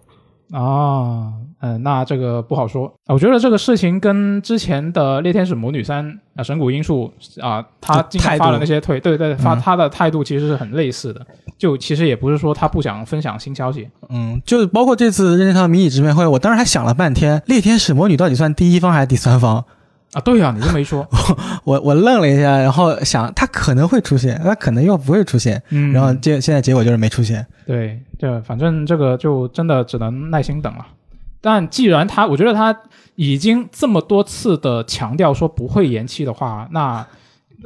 [0.53, 1.33] 啊。
[1.61, 2.92] 嗯，那这个不好说。
[3.07, 8.03] 我觉得这个事情跟之前的《猎天使魔女三》啊，神谷英树啊，他
[8.38, 11.20] 发的那些退，对对，发他的态度其实是很类似的。
[11.59, 19.62] 就其实也不是说他不想分享新消息，嗯，就是包括这次任天堂迷你直面会，我当时还想了半天，《猎天使魔女》到底算第一方还是第三方？
[20.12, 21.07] 啊，对呀，你这么一说，
[21.64, 27.46] 我我愣了一下，然后想他可能会出现，他可能又不会出现，嗯，然后结现在结果就是没出现。
[27.66, 30.87] 对，这反正这个就真的只能耐心等了。
[31.40, 32.76] 但既然他，我觉得他
[33.14, 37.07] 已经这么多次的强调说不会延期的话，那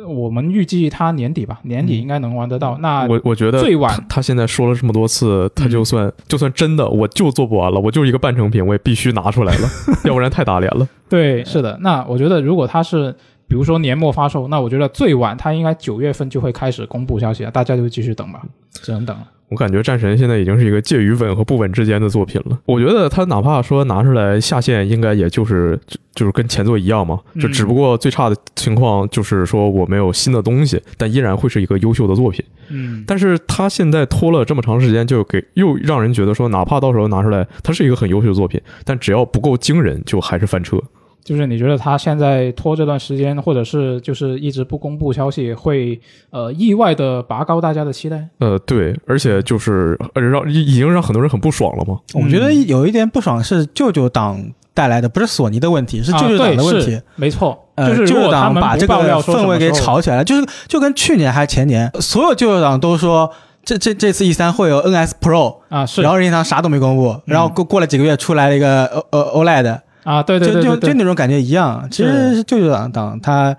[0.09, 2.77] 我们预计他年底吧，年底应该能玩得到。
[2.79, 9.69] 那我我觉得最晚他现在说了这么多次，他就算就算真的我就做不完了，我就一个半成品，我也必须拿出来了，
[10.05, 10.89] 要不然太打脸了。
[11.09, 11.79] 对，是的。
[11.81, 13.15] 那我觉得如果他是
[13.47, 19.27] 比如说年末发售，那我觉得最晚他应该九月份就会开始公布消息了，大家就继续等吧，只能等了。
[19.51, 22.59] 我感觉战神现在已经是一个介于稳和不稳之间的作品了。
[22.65, 25.79] 我觉得他哪怕说拿出来下线，应该也就是
[26.15, 32.45] 就是跟前作一样嘛，就只不过最差的情况就是说我没有新的东西，但依然会是一个优秀的作品。
[32.71, 40.81] 嗯，但是他现在拖了这么长时间，就给又让人觉得说，哪怕到时候拿出来，它是一个很优秀的作品，但只要不够惊人，就还是翻车。
[41.25, 48.29] 就是你觉得他现在拖这段时间，或者是就是一直不公布消息，会呃意外的拔高大家的期待？
[48.41, 51.99] 呃，对，而且就是呃让已已经让很多人很不爽了嘛。
[52.13, 54.39] 我觉得有一点不爽是舅舅党
[54.75, 57.01] 带来的，不是索尼的问题，是舅舅党的问题。
[57.17, 63.33] 没错，就是舅舅党把这个氛围给炒起来了，就是就跟去年还是前年，所有舅舅党都说
[63.65, 69.81] 这这这次 E 三会有 NS Pro 啊，是，然后任天堂啥都没公布，然后过过了几个月出来了一个 O 呃 OLED。
[70.05, 71.87] 啊，对对对，就就就那种感觉一样。
[71.91, 73.57] 其实舅舅党党他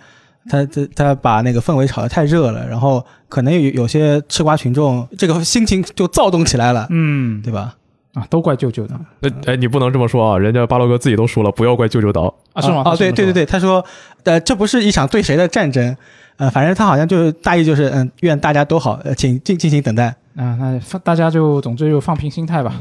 [0.49, 7.75] 他他他把那个氛围炒得太热了，然后可能有有些吃瓜群众这个心情就躁动起来了，嗯，对吧？
[8.13, 9.03] 啊，都怪舅舅党。
[9.19, 10.37] 那哎，你不能这么说啊！
[10.37, 12.81] 人家巴洛哥自己都说了，不要怪舅舅党啊，是吗？
[12.85, 13.83] 啊，对对对对，他说，
[14.23, 15.93] 呃，这不是一场对谁的战争，
[16.37, 20.05] 呃，反正他好像就是大意就是，嗯，愿大家都好，呃，请进进行等待
[20.37, 20.55] 啊。
[20.57, 22.73] 那大家就总之就放平心态吧。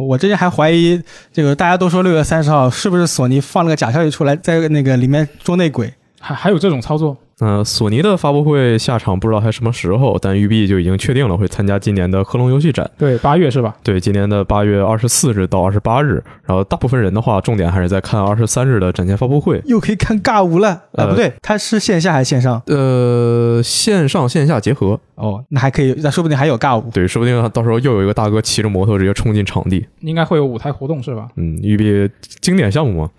[0.00, 1.00] 我之前还怀疑，
[1.32, 7.16] 这个大家都说六月三十号是不是索尼放了个假消息出来，在那个里面捉内鬼，还还有这种操作？
[7.40, 12.88] 嗯，索尼的发布会下场不知道还什么时候，但育碧就已经确定了会参加今年的科隆游戏展。
[12.98, 13.74] 对，八月是吧？
[13.82, 16.22] 对，今年的八月二十四日到二十八日。
[16.44, 19.62] 然后大部分人的话，重点还是在看二十三日的展前发布会。
[19.64, 20.82] 又可以看尬舞了？
[20.92, 22.60] 啊，不对，它是线下还是线上？
[22.66, 25.00] 呃，线上线下结合。
[25.14, 26.90] 哦，那还可以，那说不定还有尬舞。
[26.92, 29.86] 对，说不定到时候又有一个大哥骑着摩托直接冲进场地。
[30.00, 31.28] 应该会有舞台活动是吧？
[31.36, 33.10] 嗯，育碧经典项目嘛。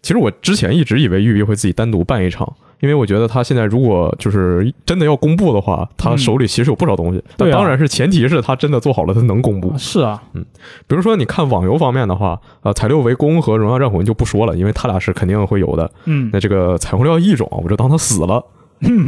[0.00, 2.54] 其实我之前一直以为育碧会自己单独办一场。
[2.80, 7.22] 因为我觉得他现在如果就是真的要公布的话，他手里其实有不少东西。
[7.36, 9.72] 但，当然是前提是他真的做好了，他能公布。
[9.78, 10.44] 是啊，嗯，
[10.86, 15.90] 比如说你看网游方面的话，呃，彩六围攻和荣耀战魂就不说了，因为他俩是肯定会有的。
[16.04, 18.44] 嗯，那这个彩虹六异种，我就当他死了。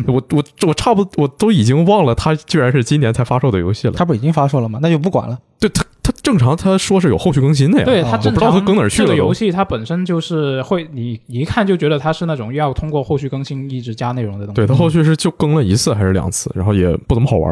[0.06, 3.92] 我我我差不多我都已经忘了，他居然是今年才发售的游戏了。
[3.92, 4.78] 他不已经发售了吗？
[4.80, 5.38] 那就不管了。
[5.60, 5.84] 对他。
[6.00, 7.84] 他正常，他说是有后续更新的呀。
[7.86, 9.06] 对他不知道他更哪儿去了。
[9.06, 14.56] 这个游戏它本身就是会，你一看就觉得它是那种要通过后续更新一直加内容的东西。
[14.56, 17.50] 对他后续是就更了一次还是两次，然后也不怎么好玩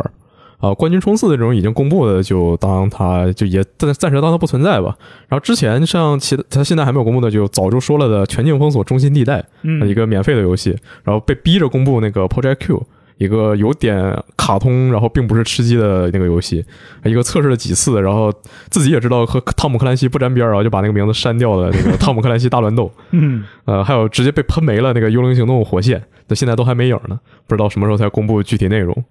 [0.58, 0.74] 啊。
[0.74, 4.94] 冠军冲刺的这种已经公布的，就当它就也暂暂时当它不存在吧。
[5.26, 9.42] 然后之前像其他现在还没有公布的，就早就说了的《全境封锁：中心地带》，
[9.86, 12.86] 一个免费的游戏，然后被逼着公布那个 Project Q。
[13.18, 16.64] 一个有点卡通，然后并不是吃鸡的那个游戏，
[17.04, 18.32] 一个测试了几次，然后
[18.68, 21.70] 自己也知道和汤姆克兰西不沾边，然后就把那个名字删掉了。
[21.72, 29.04] 那个汤姆克兰西大乱斗，嗯，呃，还有直接被喷没了那个幽灵行动火线，那现在都还没影呢，不知道什么时候才公布具体内容。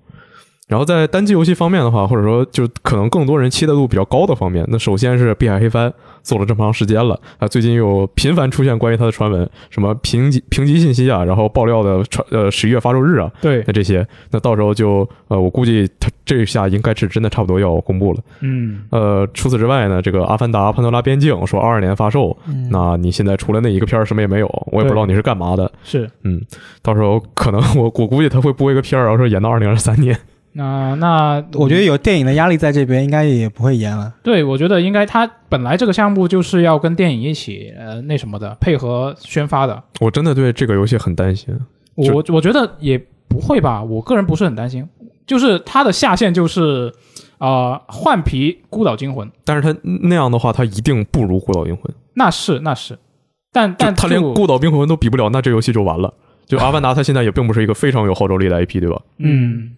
[0.67, 5.87] 然后在单机游戏方面的话，或者说就可能更多人期待度比较高的方面，那首先是《碧海黑帆》
[6.23, 22.35] 做了这么长时间了啊，最近又频繁出现关于它的传闻，什么评级评级信息啊，然后爆料的传呃十一月发售日啊，对，那这些，那到时候就呃我估计它这下应该是真的差不多要公布了，嗯，呃除此之外呢，这个《阿凡达：潘多拉边境》说二二年发售，
[22.71, 26.41] 那你现在除了那一个片儿什么也没有，我也不知道你是干嘛的，是，嗯，
[26.81, 30.17] 到时候可能我我估计他会播一个片儿，然后说延到二零二三年。
[30.57, 34.13] 那那我觉得有电影的压力在这边，应该也不会延了。
[34.23, 39.83] 对，我觉得应该他本来这个项目就是要跟电影一起呃那什么的配合宣发的。
[39.99, 41.53] 我真的对这个游戏很担心。
[41.95, 44.87] 我我觉得也不会吧，我个人不是很担心，
[45.27, 46.93] 就是它的下限就是
[47.39, 51.83] 呃换皮孤岛惊魂，但是他那样的话，他一定不如《孤岛惊魂》。
[52.13, 52.97] 那是那是，
[53.51, 56.13] 但但他连《孤岛惊魂》都比不了，那这游戏就完了。
[56.45, 59.01] 就《阿凡达》，它现在也并不是一个非常有号召力的 IP，对吧？
[59.17, 59.71] 嗯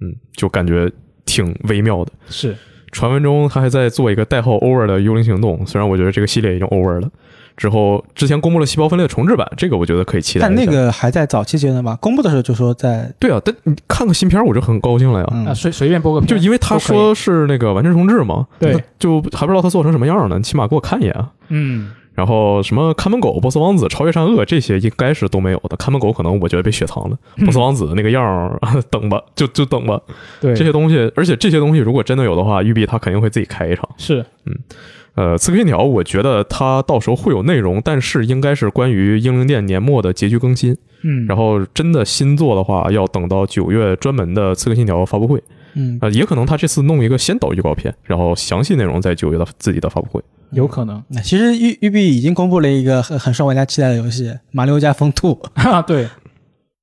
[0.00, 0.90] 嗯，就感觉
[1.24, 2.12] 挺微妙的。
[2.28, 2.56] 是
[2.92, 7.08] 传闻中他还在做一个代号 Over 的幽灵行动，虽然我觉得这个系列已经 Over 了。
[7.56, 10.46] 之后之前公布了细胞分裂重置版，这个我觉得可以期待。
[10.46, 15.28] 但那个还在早期阶段吧，公布的时候就说在，对啊，但你看个新片儿我就很高兴了呀。
[15.32, 21.30] 嗯啊，随随便播个片，就因为他说是那个完全重置嘛，对就还不知道他做成什么样呢，你起码给我看一眼啊。
[21.48, 25.76] 嗯然后什么看门狗、波斯王子、超越善恶这些应该是都没有的。
[25.76, 30.00] 看门狗可能我觉得被雪藏了，波斯王子那个样儿等吧， 就就等吧。
[30.40, 33.88] 对这些东西，而且这些东西如果真的有的话，育碧他肯定会自己开一场。
[33.96, 34.54] 是嗯
[35.16, 40.74] 呃，刺客信条，我觉得它到时候会有内容，但是应该是关于英灵殿年末的结局更新。
[41.02, 45.42] 嗯，然后真的新作的话，要等到九月专门的刺客信条发布会。
[45.74, 50.22] 嗯，呃，也可能他这次弄一个先导预告片，然后详细内容在九月的自己的发布会。
[50.52, 56.08] 有可能那其实育育碧已经公布了一个很很受玩家期待的游戏《马里奥加风兔》， 啊，对，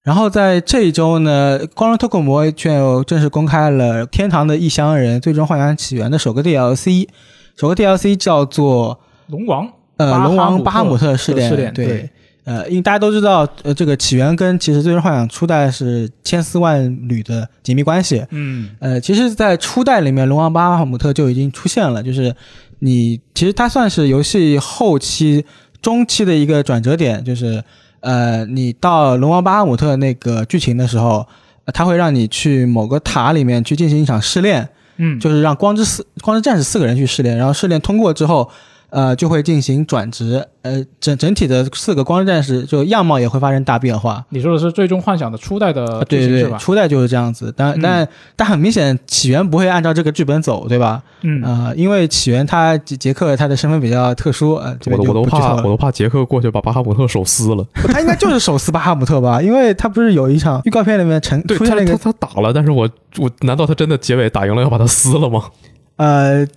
[0.04, 7.08] 然后在这一周呢，光荣特库摩却又正式公开了《天堂的异乡人：最终幻想起源》的首个 DLC，
[7.56, 11.86] 首个 DLC 叫做龙王呃龙王巴哈姆特试炼，试炼对。
[11.86, 12.10] 对
[12.48, 18.26] 呃，因为大家都知道，呃，这个起源跟其实最终幻想初代是千丝万缕的紧密关系。
[18.30, 22.34] 嗯呃，其实，在初代里面，龙王巴哈姆特就已经出现了，就是
[22.80, 25.46] 你其实它算是游戏后期、
[25.82, 27.64] 中期的一个转折点，就是
[28.00, 31.28] 呃，你到龙王巴哈姆特那个剧情的时候，
[31.66, 38.50] 呃它会让你去某个塔里面去进行一场试炼，嗯，就是让光之四光之战士四个人去试炼，然后试炼通过之后，
[38.90, 44.24] 呃，就会进行转职，呃，整整体的四个光之战士就样貌也会发生大变化。
[44.30, 46.58] 你说的是最终幻想的初代的啊，对对对，剧情是吧？
[46.58, 51.04] 初代就是这样子，但嗯但但很明显，起源不会按照这个剧本走，对吧？
[51.22, 55.24] 嗯呃，因为起源他杰杰克他的身份比较特殊，呃，这我都我都。
[55.26, 57.66] 怕我都怕杰克过去把巴哈姆特手撕了。
[57.74, 59.40] 他应该就是手撕巴哈姆特吧？
[59.44, 65.44] 因为他不是有一场预告片里面成出现那个他打了，但是我我难道他真的结尾打赢了要把他撕了吗？
[65.98, 66.48] 呃，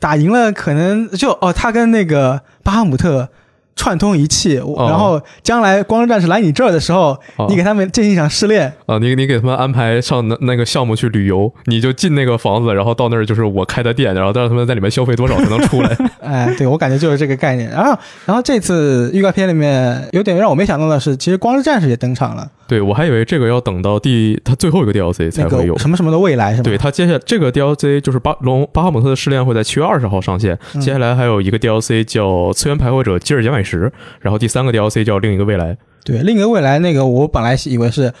[0.00, 3.28] 打赢了，可能就哦，他跟那个巴哈姆特
[3.76, 8.70] 串通一气，哦然后将来光之战士来你这儿的时候，哦你给他们进行一场试炼。
[8.86, 15.96] 啊，你你给他们安排上那那个项目去旅游，你就进那个房子，然后到那儿就是我开的店，然后让他们在里面消费多少才能出来。
[16.20, 17.70] 哎，对我感觉就是这个概念。
[17.70, 25.80] 然后，然后这次预告片里面有点让我没想到的是，其实光之战士也登场了，对我还以为这个要等到第他最后一个 DLC 才会有个。
[25.80, 26.62] 什么什么的未来是吗？
[26.62, 33.76] 对，他接下来这个 DLC 就是巴龙巴哈姆特的试炼会在七月二十号上线，嗯接下来还有一个 DLC 叫《次元徘徊者基尔杰美什》，
[34.20, 35.74] 然后第三个 DLC 叫《另一个未来》。
[36.04, 38.12] 对，另一个未来那个，我本来以为是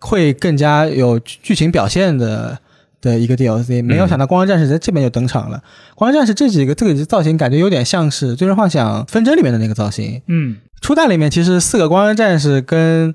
[0.00, 2.58] 会更加有剧剧情表现的
[3.00, 5.62] 的一个 DLC，没有想到光之战士在这边就登场了。
[5.94, 10.20] 光之战士这几个这个造型感觉有点像是《最终幻想纷争》里面的那个造型。
[10.28, 13.14] 嗯初代里面其实四个光之战士跟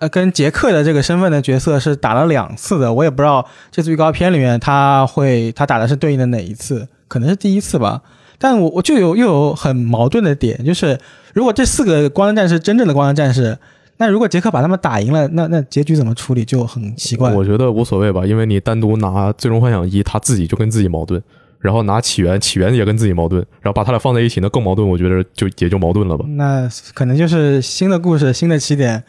[0.00, 8.02] 呃跟杰克的这个身份的角色是打了两次的，我也不知道这次预告片里面他会他打的是对应的哪一次，可能是第一次吧。
[8.38, 10.98] 但我我就有又有很矛盾的点，就是
[11.34, 13.58] 如果这四个光之战士真正的光之战士，
[13.98, 17.30] 那如果杰克把他们打赢了，那那结局怎么处理就很奇怪。
[17.34, 21.22] 我觉得无所谓吧，因为你单独拿《最终幻想一》，他自己就跟自己矛盾，
[21.58, 24.88] 然后拿起源，起源也跟自己矛盾，然后把他俩放在一起，那更矛盾。
[24.88, 26.24] 我觉得就也就矛盾了吧。
[26.28, 29.04] 那可能就是新的故事，新的起点。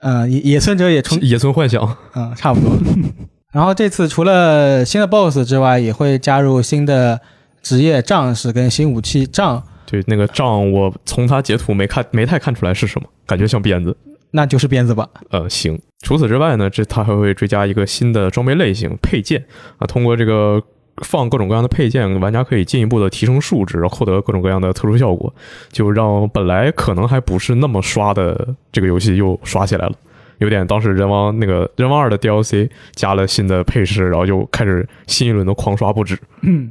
[0.00, 2.76] 呃，野野村哲也重野村幻想，嗯，差不多。
[3.52, 7.20] 然后这次除了新的 BOSS 之外，也会加入新的
[7.62, 13.96] 职业战士跟新武器杖，对那个杖，我从他截图没看，没太看出来是什么，感觉像鞭子。
[14.32, 15.08] 那就是鞭子吧。
[15.30, 15.76] 呃，行。
[16.02, 19.44] 除此之外呢，这它还会追加一个新的装备类型——配件
[19.78, 19.86] 啊。
[19.86, 20.62] 通过这个
[21.04, 25.32] 放各种各样的配件，玩家可以进一步的提升数值，获得各种各样的特殊效果，
[25.70, 29.92] 就让本来可能还不是那么刷的这个游戏又刷起来了。
[30.38, 36.18] 有点当时人王那个人王二的 DLC 加了新的配饰，然后就开始新一轮的狂刷不止。
[36.42, 36.70] 嗯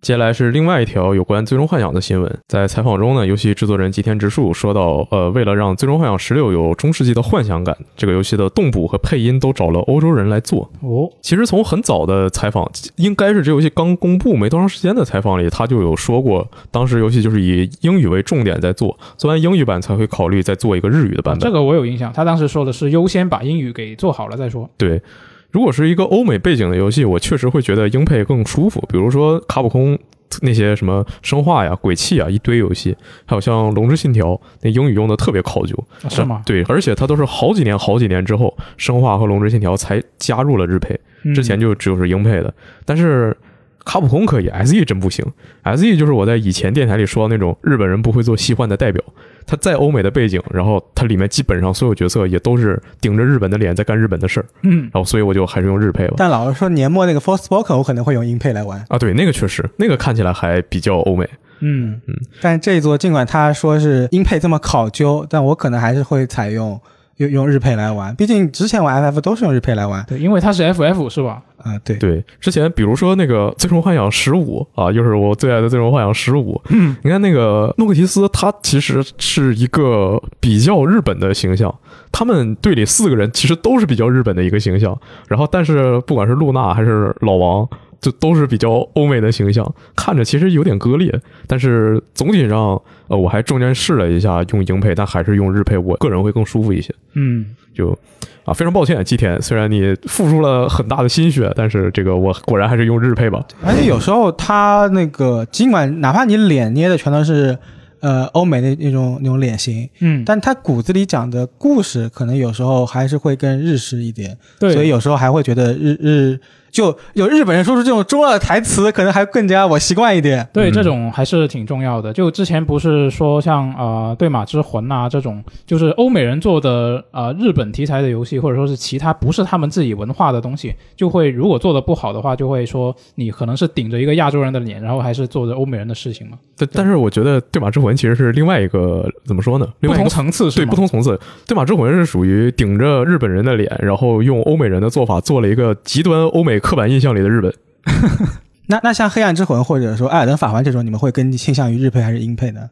[0.00, 2.38] 接下来是另外一条有关《最终幻想》的新闻。
[2.48, 10.70] 在采访中呢，游戏制作人吉田直树说到，呃，为了让《最终幻想十六》有中世纪的幻想感，这个游戏的动捕和配音都找了欧洲人来做。
[10.80, 21.40] 哦其实从很早的采访，应该是这游戏刚公布没多长时间的采访里，他就有说过，当时游戏就是以英语为重点在做，做完英语版才会考虑再做一个日语的版本。
[21.40, 24.68] 这个我有印象，他当时说的是优先把英语给做好了再说。
[24.78, 25.02] 对，
[25.50, 28.82] 如果是一个欧美背景的游戏，我确实会觉得英配更舒服。
[28.88, 29.98] 比如说卡普空
[30.42, 32.96] 那些什么生化呀、鬼泣啊一堆游戏，
[33.26, 34.28] 还有像《龙之信条》，
[34.62, 35.74] 那英语用的特别考究。
[36.02, 36.42] 啊是吗？
[36.46, 42.54] 对，而且它都是好几年、好几年之后，生化和龙之信条才加入了日配，嗯之前就只有是英配的。
[42.84, 43.36] 但是
[43.84, 45.24] 卡普空可以，SE 真不行。
[45.64, 49.02] SE 就是我在以前电台里说的那种日本人不会做西幻的代表。
[49.50, 56.14] 它在欧美的背景，然后它里面基本上所有角色也都是顶着日本的脸在干日本的事儿，嗯然后所以我就还是用日配吧。
[56.18, 58.78] 但老实说，年末那个 Forspoken 我可能会用英配来玩。
[58.88, 61.28] 啊，对，那个确实，那个看起来还比较欧美。
[61.62, 62.00] 嗯
[62.40, 66.80] 但这一座尽管他说是英配这么考究，但我可能还是会采用
[67.16, 68.14] 用用日配来玩。
[68.14, 70.04] 毕竟之前玩 FF 都是用日配来玩。
[70.06, 71.42] 对，因为它是 FF 是吧？
[71.62, 76.54] 啊、对，对，之前比如说那个《最终幻想十五》啊，又是我最爱的《最终幻想十五》。
[76.70, 81.74] 嗯，你看那个诺克提斯，他其实是一个比较日本的形象。
[82.12, 84.98] 他们队里四个人其实都是比较日本的一个形象。
[85.28, 87.68] 然后，但是不管是露娜还是老王，
[88.00, 91.20] 就都是比较欧美的形象，看着其实有点割裂。
[91.46, 96.92] 但是总体上，呃，我还中间试了一下用英配，但还是用日配，我个人会更舒服一些。
[97.12, 97.46] 嗯，
[97.80, 97.98] 就
[98.44, 103.42] 啊，非常抱歉，吉田，虽然你付出了很大的心血，但是这个我果然还是用日配吧。
[103.62, 107.56] 而且有时候他那个尽管哪怕你脸捏的全都是
[108.00, 116.40] 呃欧美那那种那种脸型，嗯，但他骨子里讲的故事可能有时候还是会更日式一点，对，所以有时候还会觉得日日
[116.70, 120.46] 就有日本人说出这种中二的台词，可能还更加我习惯一点。
[120.52, 122.12] 对，嗯这种还是挺重要的。
[122.12, 139.66] 就之前不是说像呃《对马之魂》啊这种，就是欧美人做的呃日本题材的游戏，或者说是其他不是他们自己文化的东西，就会如果做的不好的话，就会说你可能是顶着一个亚洲人的脸，然后还是做着欧美人的事情嘛，但但是我觉得《对马之魂》其实是另外一个怎么说呢？
[139.80, 140.60] 另不同层次是？
[140.60, 141.16] 对不同层次，
[141.48, 147.52] 《对马之魂》是属于顶着日本人的脸，然后用欧美人的做法做了一个极端欧美刻板印象里的日本。
[148.68, 152.70] 那那像黑暗之魂或者说艾尔登法环这种，你们会更倾向于日配还是英配呢？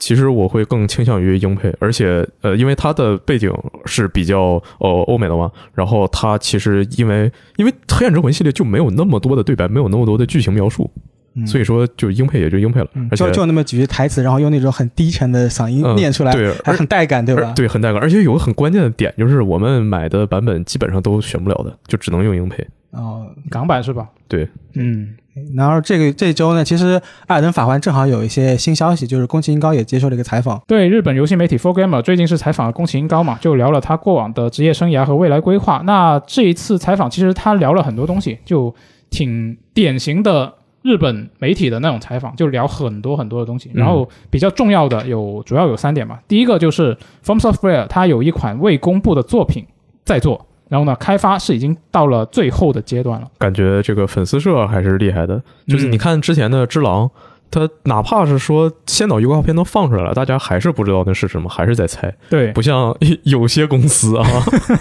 [0.00, 3.52] 其实我会更倾向于英配，而且呃，因为它的背景
[3.84, 10.90] 是比较呃欧美的嘛，然后它其实因为因为黑暗之魂系列就没有那么多的对白，没有那么多的剧情描述，
[11.36, 17.52] 嗯所以说就英配也就英配了，嗯而且就就那么几句台词，然后用那种很低沉的嗓音嗯念出来，对，还而很带感，对吧？
[17.54, 22.66] 对，很带感，而且有个很关键的点就是我们买的版本基本上都选不了的，就只能用英配。
[22.94, 24.08] 哦，港版是吧？
[24.28, 25.14] 对，嗯，
[25.54, 30.60] 然后这个这周呢，其实《艾尔登法环》正好有一些新消息，就是宫崎英高也接受了一个采访。
[30.66, 35.82] 对，日本游戏媒体 For Gamer 最近是采访了宫崎英高嘛，就聊了他过往的职业生涯和未来规划。
[35.84, 38.74] 那这一次采访，其实他聊了很多东西，就
[39.10, 43.70] 挺典型的日本媒体的那种采访，就聊很多很多的东西。
[43.74, 46.20] 然后比较重要的有主要有三点吧。
[46.28, 49.64] 第一个就是 From Software 它有一款未公布的作品
[50.04, 53.28] 在做，然后呢，开发是已经到了最后的阶段了。
[53.38, 55.40] 感觉这个粉丝社还是厉害的。
[55.68, 57.06] 就是你嗯看之前的《只狼》，
[57.48, 62.12] 它哪怕是说先导预告片都放出来了，大家还是不知道那是什么，还是在猜。
[62.28, 64.26] 对，不像 有些公司啊，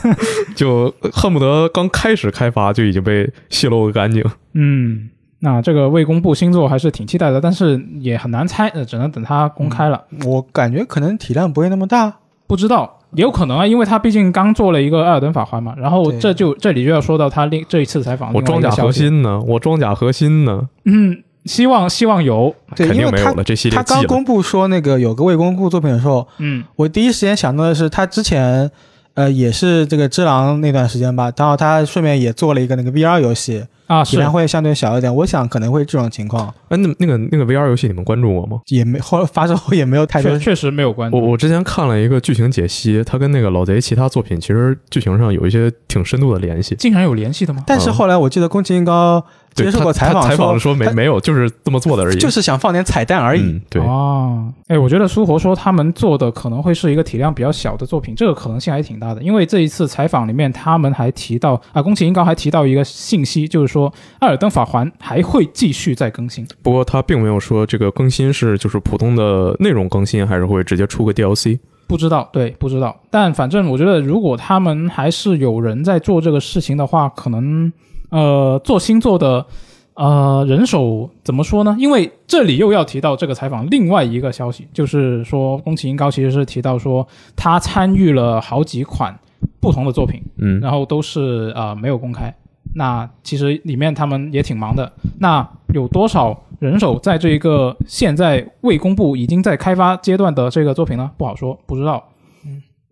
[0.58, 4.24] 就恨不得刚开始开发就已经被泄露个干净。
[4.54, 10.06] 嗯，那这个未公布新作还是挺期待的，但是也很难猜，呃，只能等它公开了。
[10.26, 12.12] 我感觉可能体量不会那么大，
[12.48, 23.44] 不知道，也有可能啊，因为他毕竟刚做了一个《艾尔登法环》嘛，然后这就这里就要说到他另这一次采访，我装甲核，心呢，我装甲核心呢，嗯，希望希望有，对，肯因为他定没有了。
[23.44, 23.84] 这系列他。
[23.84, 28.70] 刚公布说那个有个未公布作品的时候，嗯我第一时间想到的是他之前。
[29.16, 35.14] 呃，也是这个《只狼》那段时间吧，然后他顺便也做了一个那个 VR 游戏，啊是体量会相对小一点。
[35.16, 38.60] 我想可能会这种情况，哎，那那个那个 VR 游戏你们关注过吗？
[38.68, 46.74] 也没后发售后也没有太多确确实没有关注，我我之前看了一个剧情解析，它跟那个老贼其他作品其实剧情上有一些挺深度的联系。
[46.76, 47.64] 竟然有联系的吗？
[47.68, 52.18] 但是后来我记得宫崎英高对接受过采访采访说没没有，就是这么做的而已。
[52.18, 53.42] 就是想放点彩蛋而已。
[53.42, 59.22] 嗯，对，哦，哎，我觉得苏活说他们做的可能会是一个体量比较小的作品，这个可能性还挺大的。
[59.22, 63.90] 因为这一次采访里面，他们还提到啊，宫崎英高还提到一个信息，就是说
[64.20, 66.46] 《艾尔登法环》还会继续再更新。
[66.62, 71.60] 不过他并没有说这个更新是就是普通的内容更新，还是会直接出个 DLC。
[71.86, 72.96] 不知道，对，不知道。
[73.12, 77.72] 但反正我觉得，如果他们还是有人在做这个事情的话，可能
[78.14, 79.44] 呃，做星座的
[79.96, 81.76] 呃人手怎么说呢？
[81.80, 89.18] 因为这里又要提到这个采访另外一个消息，就是说宫崎英高其实是提到说他参与了好几款
[89.60, 92.32] 不同的作品，嗯，然后都是呃没有公开。
[92.76, 94.92] 那其实里面他们也挺忙的。
[95.20, 101.10] 那有多少人手在这一个现在未公布、已经在开发阶段的这个作品呢？
[101.18, 102.04] 不好说，不知道。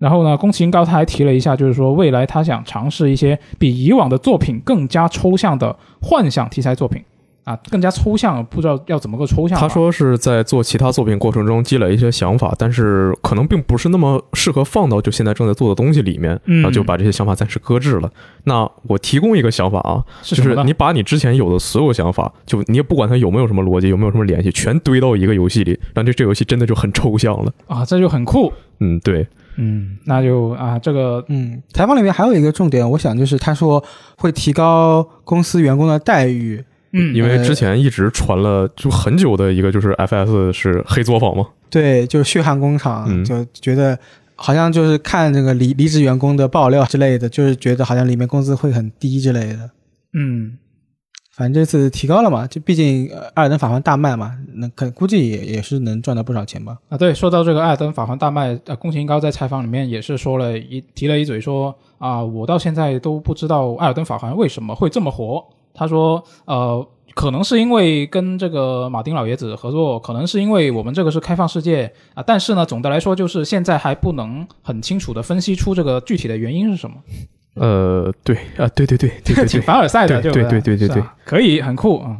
[0.02, 6.99] 然后呢，宫崎英高他还提了一下，就是说未来他想尝试一些比以往的作品更加抽象的幻想题材作品
[7.43, 9.60] 啊，更加抽象，不知道要怎么个抽象。
[9.60, 18.10] 他说是在做其他作品过程中积累一些想法，但是可能并不是那么适合放到就现在正在做的东西里面，嗯然后就把这些想法暂时搁置了。
[18.45, 27.52] 那我提供一个想法啊，就是什么呢是你把你之前有的所有想法，就你也不管它有没有什么逻辑，有没有什么联系，全堆到一个游戏里，让这这游戏真的就很抽象了。
[27.68, 28.52] 啊，这就很酷。
[28.80, 29.28] 嗯，对，
[29.58, 33.84] 嗯，那就啊，这个嗯，采访里面还有一个重点，我想就是他说
[34.18, 36.64] 会提高公司员工的待遇。
[36.93, 43.97] 嗯，因为之前一直传了就很久的一个就是 FS 是黑作坊嘛，对，就是血汗工厂，嗯就觉得
[44.36, 49.70] 好像就是看这个离离职员工的爆料之类的，就是觉得好像里面工资会很低之类的。
[50.14, 50.58] 嗯
[51.32, 56.78] 反正这次提高了嘛，就毕竟《艾尔登法环》大卖嘛，那可估计也也是能赚到不少钱吧。
[56.90, 65.42] 啊，对，说到这个《艾尔登法环》大卖，呃，宫崎英高在采访里面也是说了一提了一嘴说啊，我到现在都不知道《艾尔登法环》为什么会这么火。
[65.74, 76.98] 他说，呃，可能是因为跟这个马丁老爷子合作，可能是因为我们这个是开放世界啊，但是呢，总的来说就是现在还不能很清楚的分析出这个具体的原因是什么。
[77.56, 79.62] 呃，对啊，对对对对这个挺。
[79.62, 82.18] 凡尔赛的，对对不对对对可以很酷啊。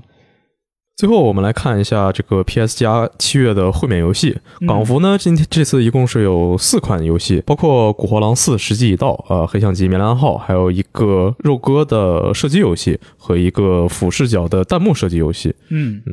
[0.97, 15.55] 最后我们来看一下这个 PS 加七月的会免游戏，嗯港服呢，今天这次一共是有四款游戏，包括《古惑狼四：时机已到》、呃，《黑象级棉兰号》，还有一个肉鸽的射击游戏和一个俯视角的弹幕射击游戏。
[15.69, 16.03] 嗯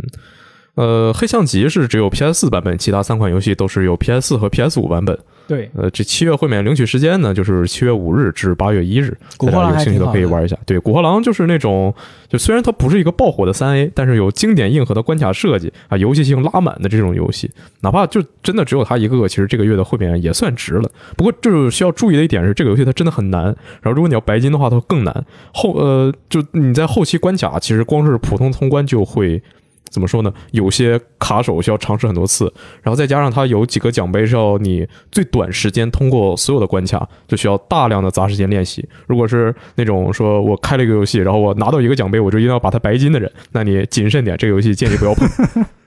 [0.76, 5.18] 呃，黑象级是只有 PS 四版本，其他三款游戏都是有 PS 四和 PS 五版本。
[5.48, 10.54] 对，呃，这七月会免领取时间呢，就是七月五日至八月一日，大家有兴趣的可以玩一下。
[10.66, 11.94] 对，古惑狼就是那种，
[12.28, 20.90] 就虽然它不是一个爆火的三 A，但是有经典硬核的关卡设计啊，游戏性拉满的这种游戏，哪怕就真的只有它一个，其实这个月的会免也算值了。
[21.16, 23.44] 不过就是需要注意的一点是，这个游戏它真的很难，
[23.80, 25.24] 然后如果你要白金的话，它会更难。
[25.54, 29.42] 后呃，就你在后期关卡，其实光是普通通关就会。
[29.90, 30.32] 怎么说呢？
[30.52, 38.86] 有些卡手需要尝试很多次，然后再加上它有几个奖杯是要你最短时间通过所有的关卡，就需要大量的砸时间练习。
[39.06, 45.28] 如果是那种说我开了一个游戏，然后我拿到一个奖杯，我就一定要把它白金的人，那你谨慎点，这个游戏建议不要碰。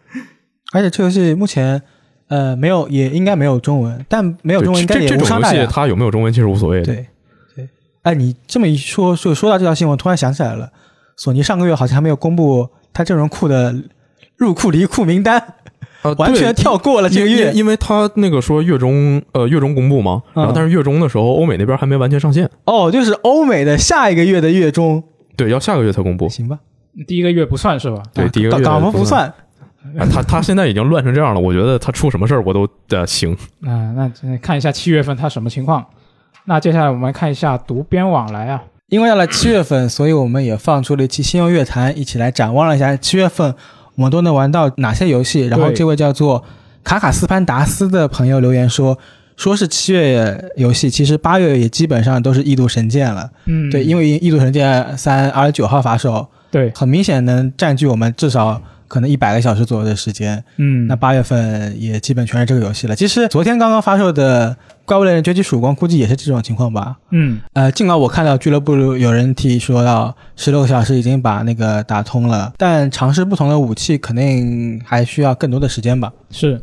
[0.74, 1.82] 而且这游戏目前
[2.28, 5.66] 呃没有，也应该没有中文，但没有中文应该也无这这种游戏伤大雅。
[5.66, 6.86] 它有没有中文其实无所谓的。
[6.86, 7.06] 对
[7.56, 7.70] 对，
[8.04, 10.72] 哎，你这么一说，就说到这条新闻，突然想起来了，
[11.18, 13.74] 索尼上个月好像还没有公布它阵容库的
[14.38, 15.38] 入库离库名单，
[16.02, 17.58] 啊，完全跳过了这个月因。
[17.58, 25.04] 因为他那个说月中呃月中公布嘛，然后嗯但是月中的时候欧美那边还没完全上线，哦，就是欧美的下一个月的月中，
[25.36, 26.28] 对，要下个月才公布。
[26.30, 26.60] 行吧？
[27.08, 28.02] 第一个月不算是吧？
[28.14, 29.28] 对，啊第一个月港港服不算，
[29.98, 33.32] 啊他他现在已经乱成这样了，我觉得他出什么事儿我都呃行。
[33.62, 35.86] 啊，那那看一下七月份他什么情况。
[36.46, 43.56] 那接下来我们看一下读编往来啊，因为到了七月份，所以我们也放出了一期星游乐坛，一起来展望了一下七月份
[43.96, 45.48] 我们都能玩到哪些游戏。
[45.48, 46.44] 然后这位叫做
[46.84, 48.98] 卡卡斯潘达斯的朋友留言说，
[49.38, 53.30] 说是七月游戏，其实八月也基本上都是《异度神剑》了。
[53.46, 58.62] 嗯，对，因为《异度神剑三》二十九号发售，对，很明显能占据我们至少
[58.92, 60.44] 可能一百个小时左右的时间。
[60.58, 62.94] 嗯，那八月份也基本全是这个游戏了。
[62.94, 64.52] 其实昨天刚刚发售的
[64.84, 66.98] 《怪物猎人崛起曙光》估计也是这种情况吧。
[67.12, 76.12] 嗯呃，尽管我看到俱乐部有人提说到十六个小时已经把那个打通了，但尝试不同的武器肯定还需要更多的时间吧。
[76.30, 76.62] 是。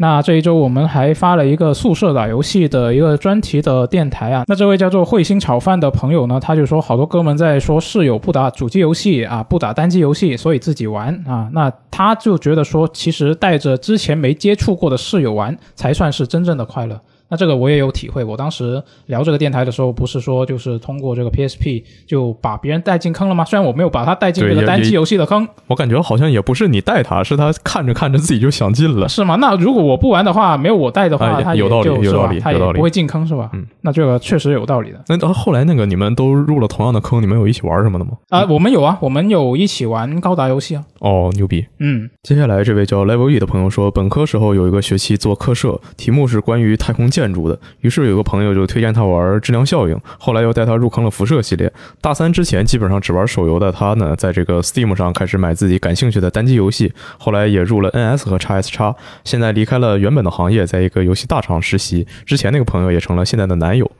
[0.00, 4.44] 那这一周我们还发了一个宿舍打游戏的一个专题的电台啊。
[4.46, 11.50] 那这位叫做彗星炒饭的朋友呢，他就说好多哥们在说室友不打主机游戏啊，不打单机游戏，所以自己玩啊。
[11.52, 16.98] 那他就觉得说，其实带着之前没接触过的室友玩，才算是真正的快乐。
[17.30, 18.24] 那这个我也有体会。
[18.24, 23.44] 我当时聊这个电台的时候，不是说就是通过这个 PSP 就把别人带进坑了吗？
[23.44, 29.08] 虽然我没有把他带进这个单机游戏的坑，我感觉好像也不是你带他，是他看着看着自己就想进了。
[29.08, 29.36] 是吗？
[29.36, 33.50] 那如果我不玩的话，没有我带的话，有道理有道理有道理他也不会进坑是吧？
[33.52, 38.12] 嗯，那这个确实有道理的那啊后来那个你们都入了同样的坑，你们有一起玩什么的吗？
[38.30, 40.84] 啊、我们有啊，我们有一起玩高达游戏啊。
[40.98, 41.64] 哦，牛逼！
[41.78, 51.70] 嗯接下来这位叫 Level E 的朋友说，本科时候有一个学期做课设，题目是关于太空建筑的，于是有个朋友就推荐他玩质量效应，后来又带他入坑了辐射系列。
[52.00, 58.94] 大三之前基本上只玩手游的他呢，在这个 Steam 上开始买自己感兴趣的单机游戏，后来也入了 NS 和 x S x
[59.24, 62.06] 现在离开了原本的行业，在一个游戏大厂实习。
[62.24, 63.90] 之前那个朋友也成了现在的男友，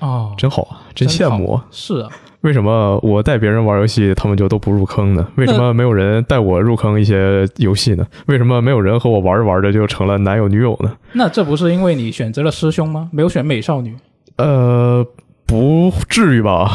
[0.00, 1.64] 哦，真好啊，真羡慕啊！
[1.70, 2.08] 是啊，
[2.40, 5.26] 为什么我带别人玩游戏，他们就都不入坑呢？
[5.36, 8.06] 为什么没有人带我入坑一些游戏呢？
[8.26, 10.92] 为什么没有人和我玩着玩着就成了男友女友呢？
[11.12, 13.08] 那这不是因为你选择了师兄吗？
[13.12, 13.94] 没有选美少女
[14.36, 15.06] 呃，
[15.46, 16.70] 不至于吧？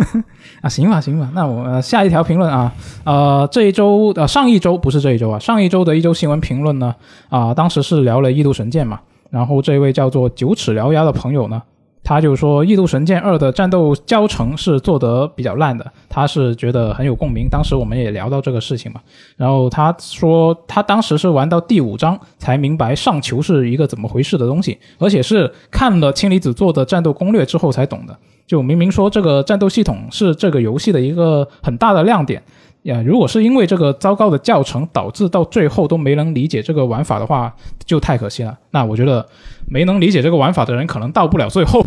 [0.62, 0.68] 啊？
[0.68, 2.72] 行吧，行吧，那我、呃、下一条评论啊，
[3.04, 6.94] 呃，这一周呃上一周不是这一周啊，上一周的一周新闻评论呢
[7.28, 11.60] 啊、当时是聊了《异度神剑》嘛，然后这位叫做九齿獠牙的朋友呢。
[12.04, 17.48] 他就说，《异度神剑二》的战斗教程是做得比较烂的，他是觉得很有共鸣。
[17.48, 19.00] 当时我们也聊到这个事情嘛，
[19.36, 28.16] 然后他说，他当时是玩到第五章才明白上球是一个怎么回事的东西，而且是看了氢离子做的战斗攻略之后才懂的。
[28.46, 32.42] 就明明说这个战斗系统是这个游戏的一个很大的亮点
[32.82, 37.54] 呀，如果是因为这个糟糕的教程导致到最后都没能理解这个玩法的话，
[37.86, 38.58] 就太可惜了。
[38.72, 39.24] 那我觉得
[39.72, 41.84] 没能理解这个玩法的人，可能到不了最后。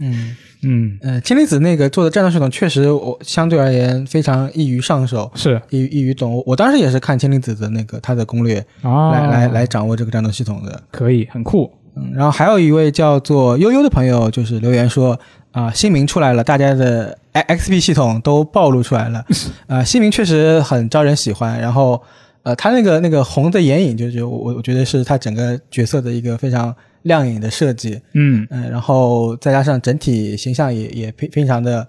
[0.00, 6.34] 嗯 嗯，呃，氢离子那个做的战斗系统确实我相对而言非常易于上手，是易于易于懂。
[6.34, 10.82] 我我当时也是看氢离子的那个他的攻略啊，来来来掌握这个战斗系统的。
[10.90, 11.70] 可以，很酷。
[11.94, 15.16] 嗯，然后还有一位叫做悠悠的朋友，就是留言说
[15.52, 19.24] 啊、新名出来了，大家的 X XP 系统都暴露出来了。
[19.68, 22.02] 啊、新名确实很招人喜欢，然后
[22.42, 26.74] 呃，他那个那个红的眼影，就是我我觉得是他整个角色的一个非常
[27.06, 28.00] 亮眼的设计。
[28.12, 31.82] 嗯，嗯、然后再加上整体形象也也非非常的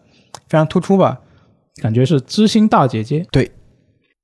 [0.48, 1.20] 非常突出吧。
[1.82, 3.26] 感觉是知心大姐姐。
[3.30, 3.52] 对。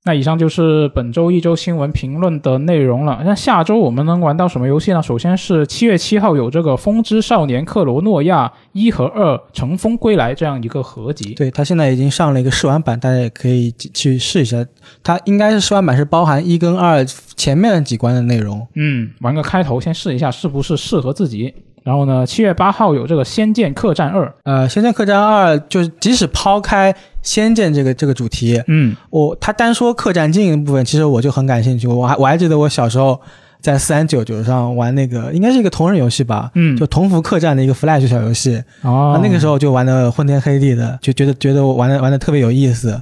[0.06, 3.22] 那以上就是本周一周新闻评论的内容了。
[3.24, 5.01] 那下周我们能玩到什么游戏呢？
[5.01, 11.34] 首先是七月七号有这个《风之少年克罗诺亚一和二乘风归来》这样一个合集。
[11.36, 14.66] 对，它现在已经上了一个试玩版，大家也可以去试一下。
[15.01, 17.06] 它应该是试玩版是包含一跟二
[17.38, 18.68] 前面几关的内容。
[18.76, 21.54] 嗯，玩个开头先试一下是不是适合自己。
[21.84, 24.25] 然后呢，七月八号有这个《仙剑客栈二》。
[24.43, 31.88] 呃，《仙剑客栈二》就是即使抛开仙剑这个这个主题，嗯我他单说客栈经营的部分，其实我就很感兴趣。
[31.88, 33.19] 我还我还记得我小时候
[33.59, 43.01] 在四三九九上玩那个，应该是一个同人游戏吧，嗯，就同福客栈的一个 Flash 小游戏，哦啊，，那个时候就玩的昏天黑地的，就觉得觉得我玩的玩的特别有意思。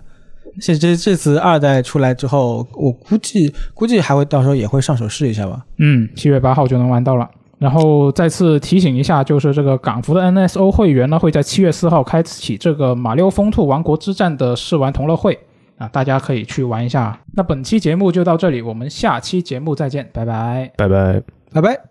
[0.59, 5.61] 这这这次二代出来之后，我估计估计还会到时候也会上手试一下吧。
[5.77, 7.29] 嗯，七月八号就能玩到了。
[7.61, 15.37] 然后再次提醒一下，就是这个港服的 NSO 会员呢，会在七月四号开启这个马六风兔王国之战的试玩同乐会
[15.77, 17.19] 啊，大家可以去玩一下。
[17.35, 20.71] 那本期节目就到这里，我们下期节目再见，拜拜。
[20.75, 21.21] 拜拜。
[21.53, 21.90] 拜拜。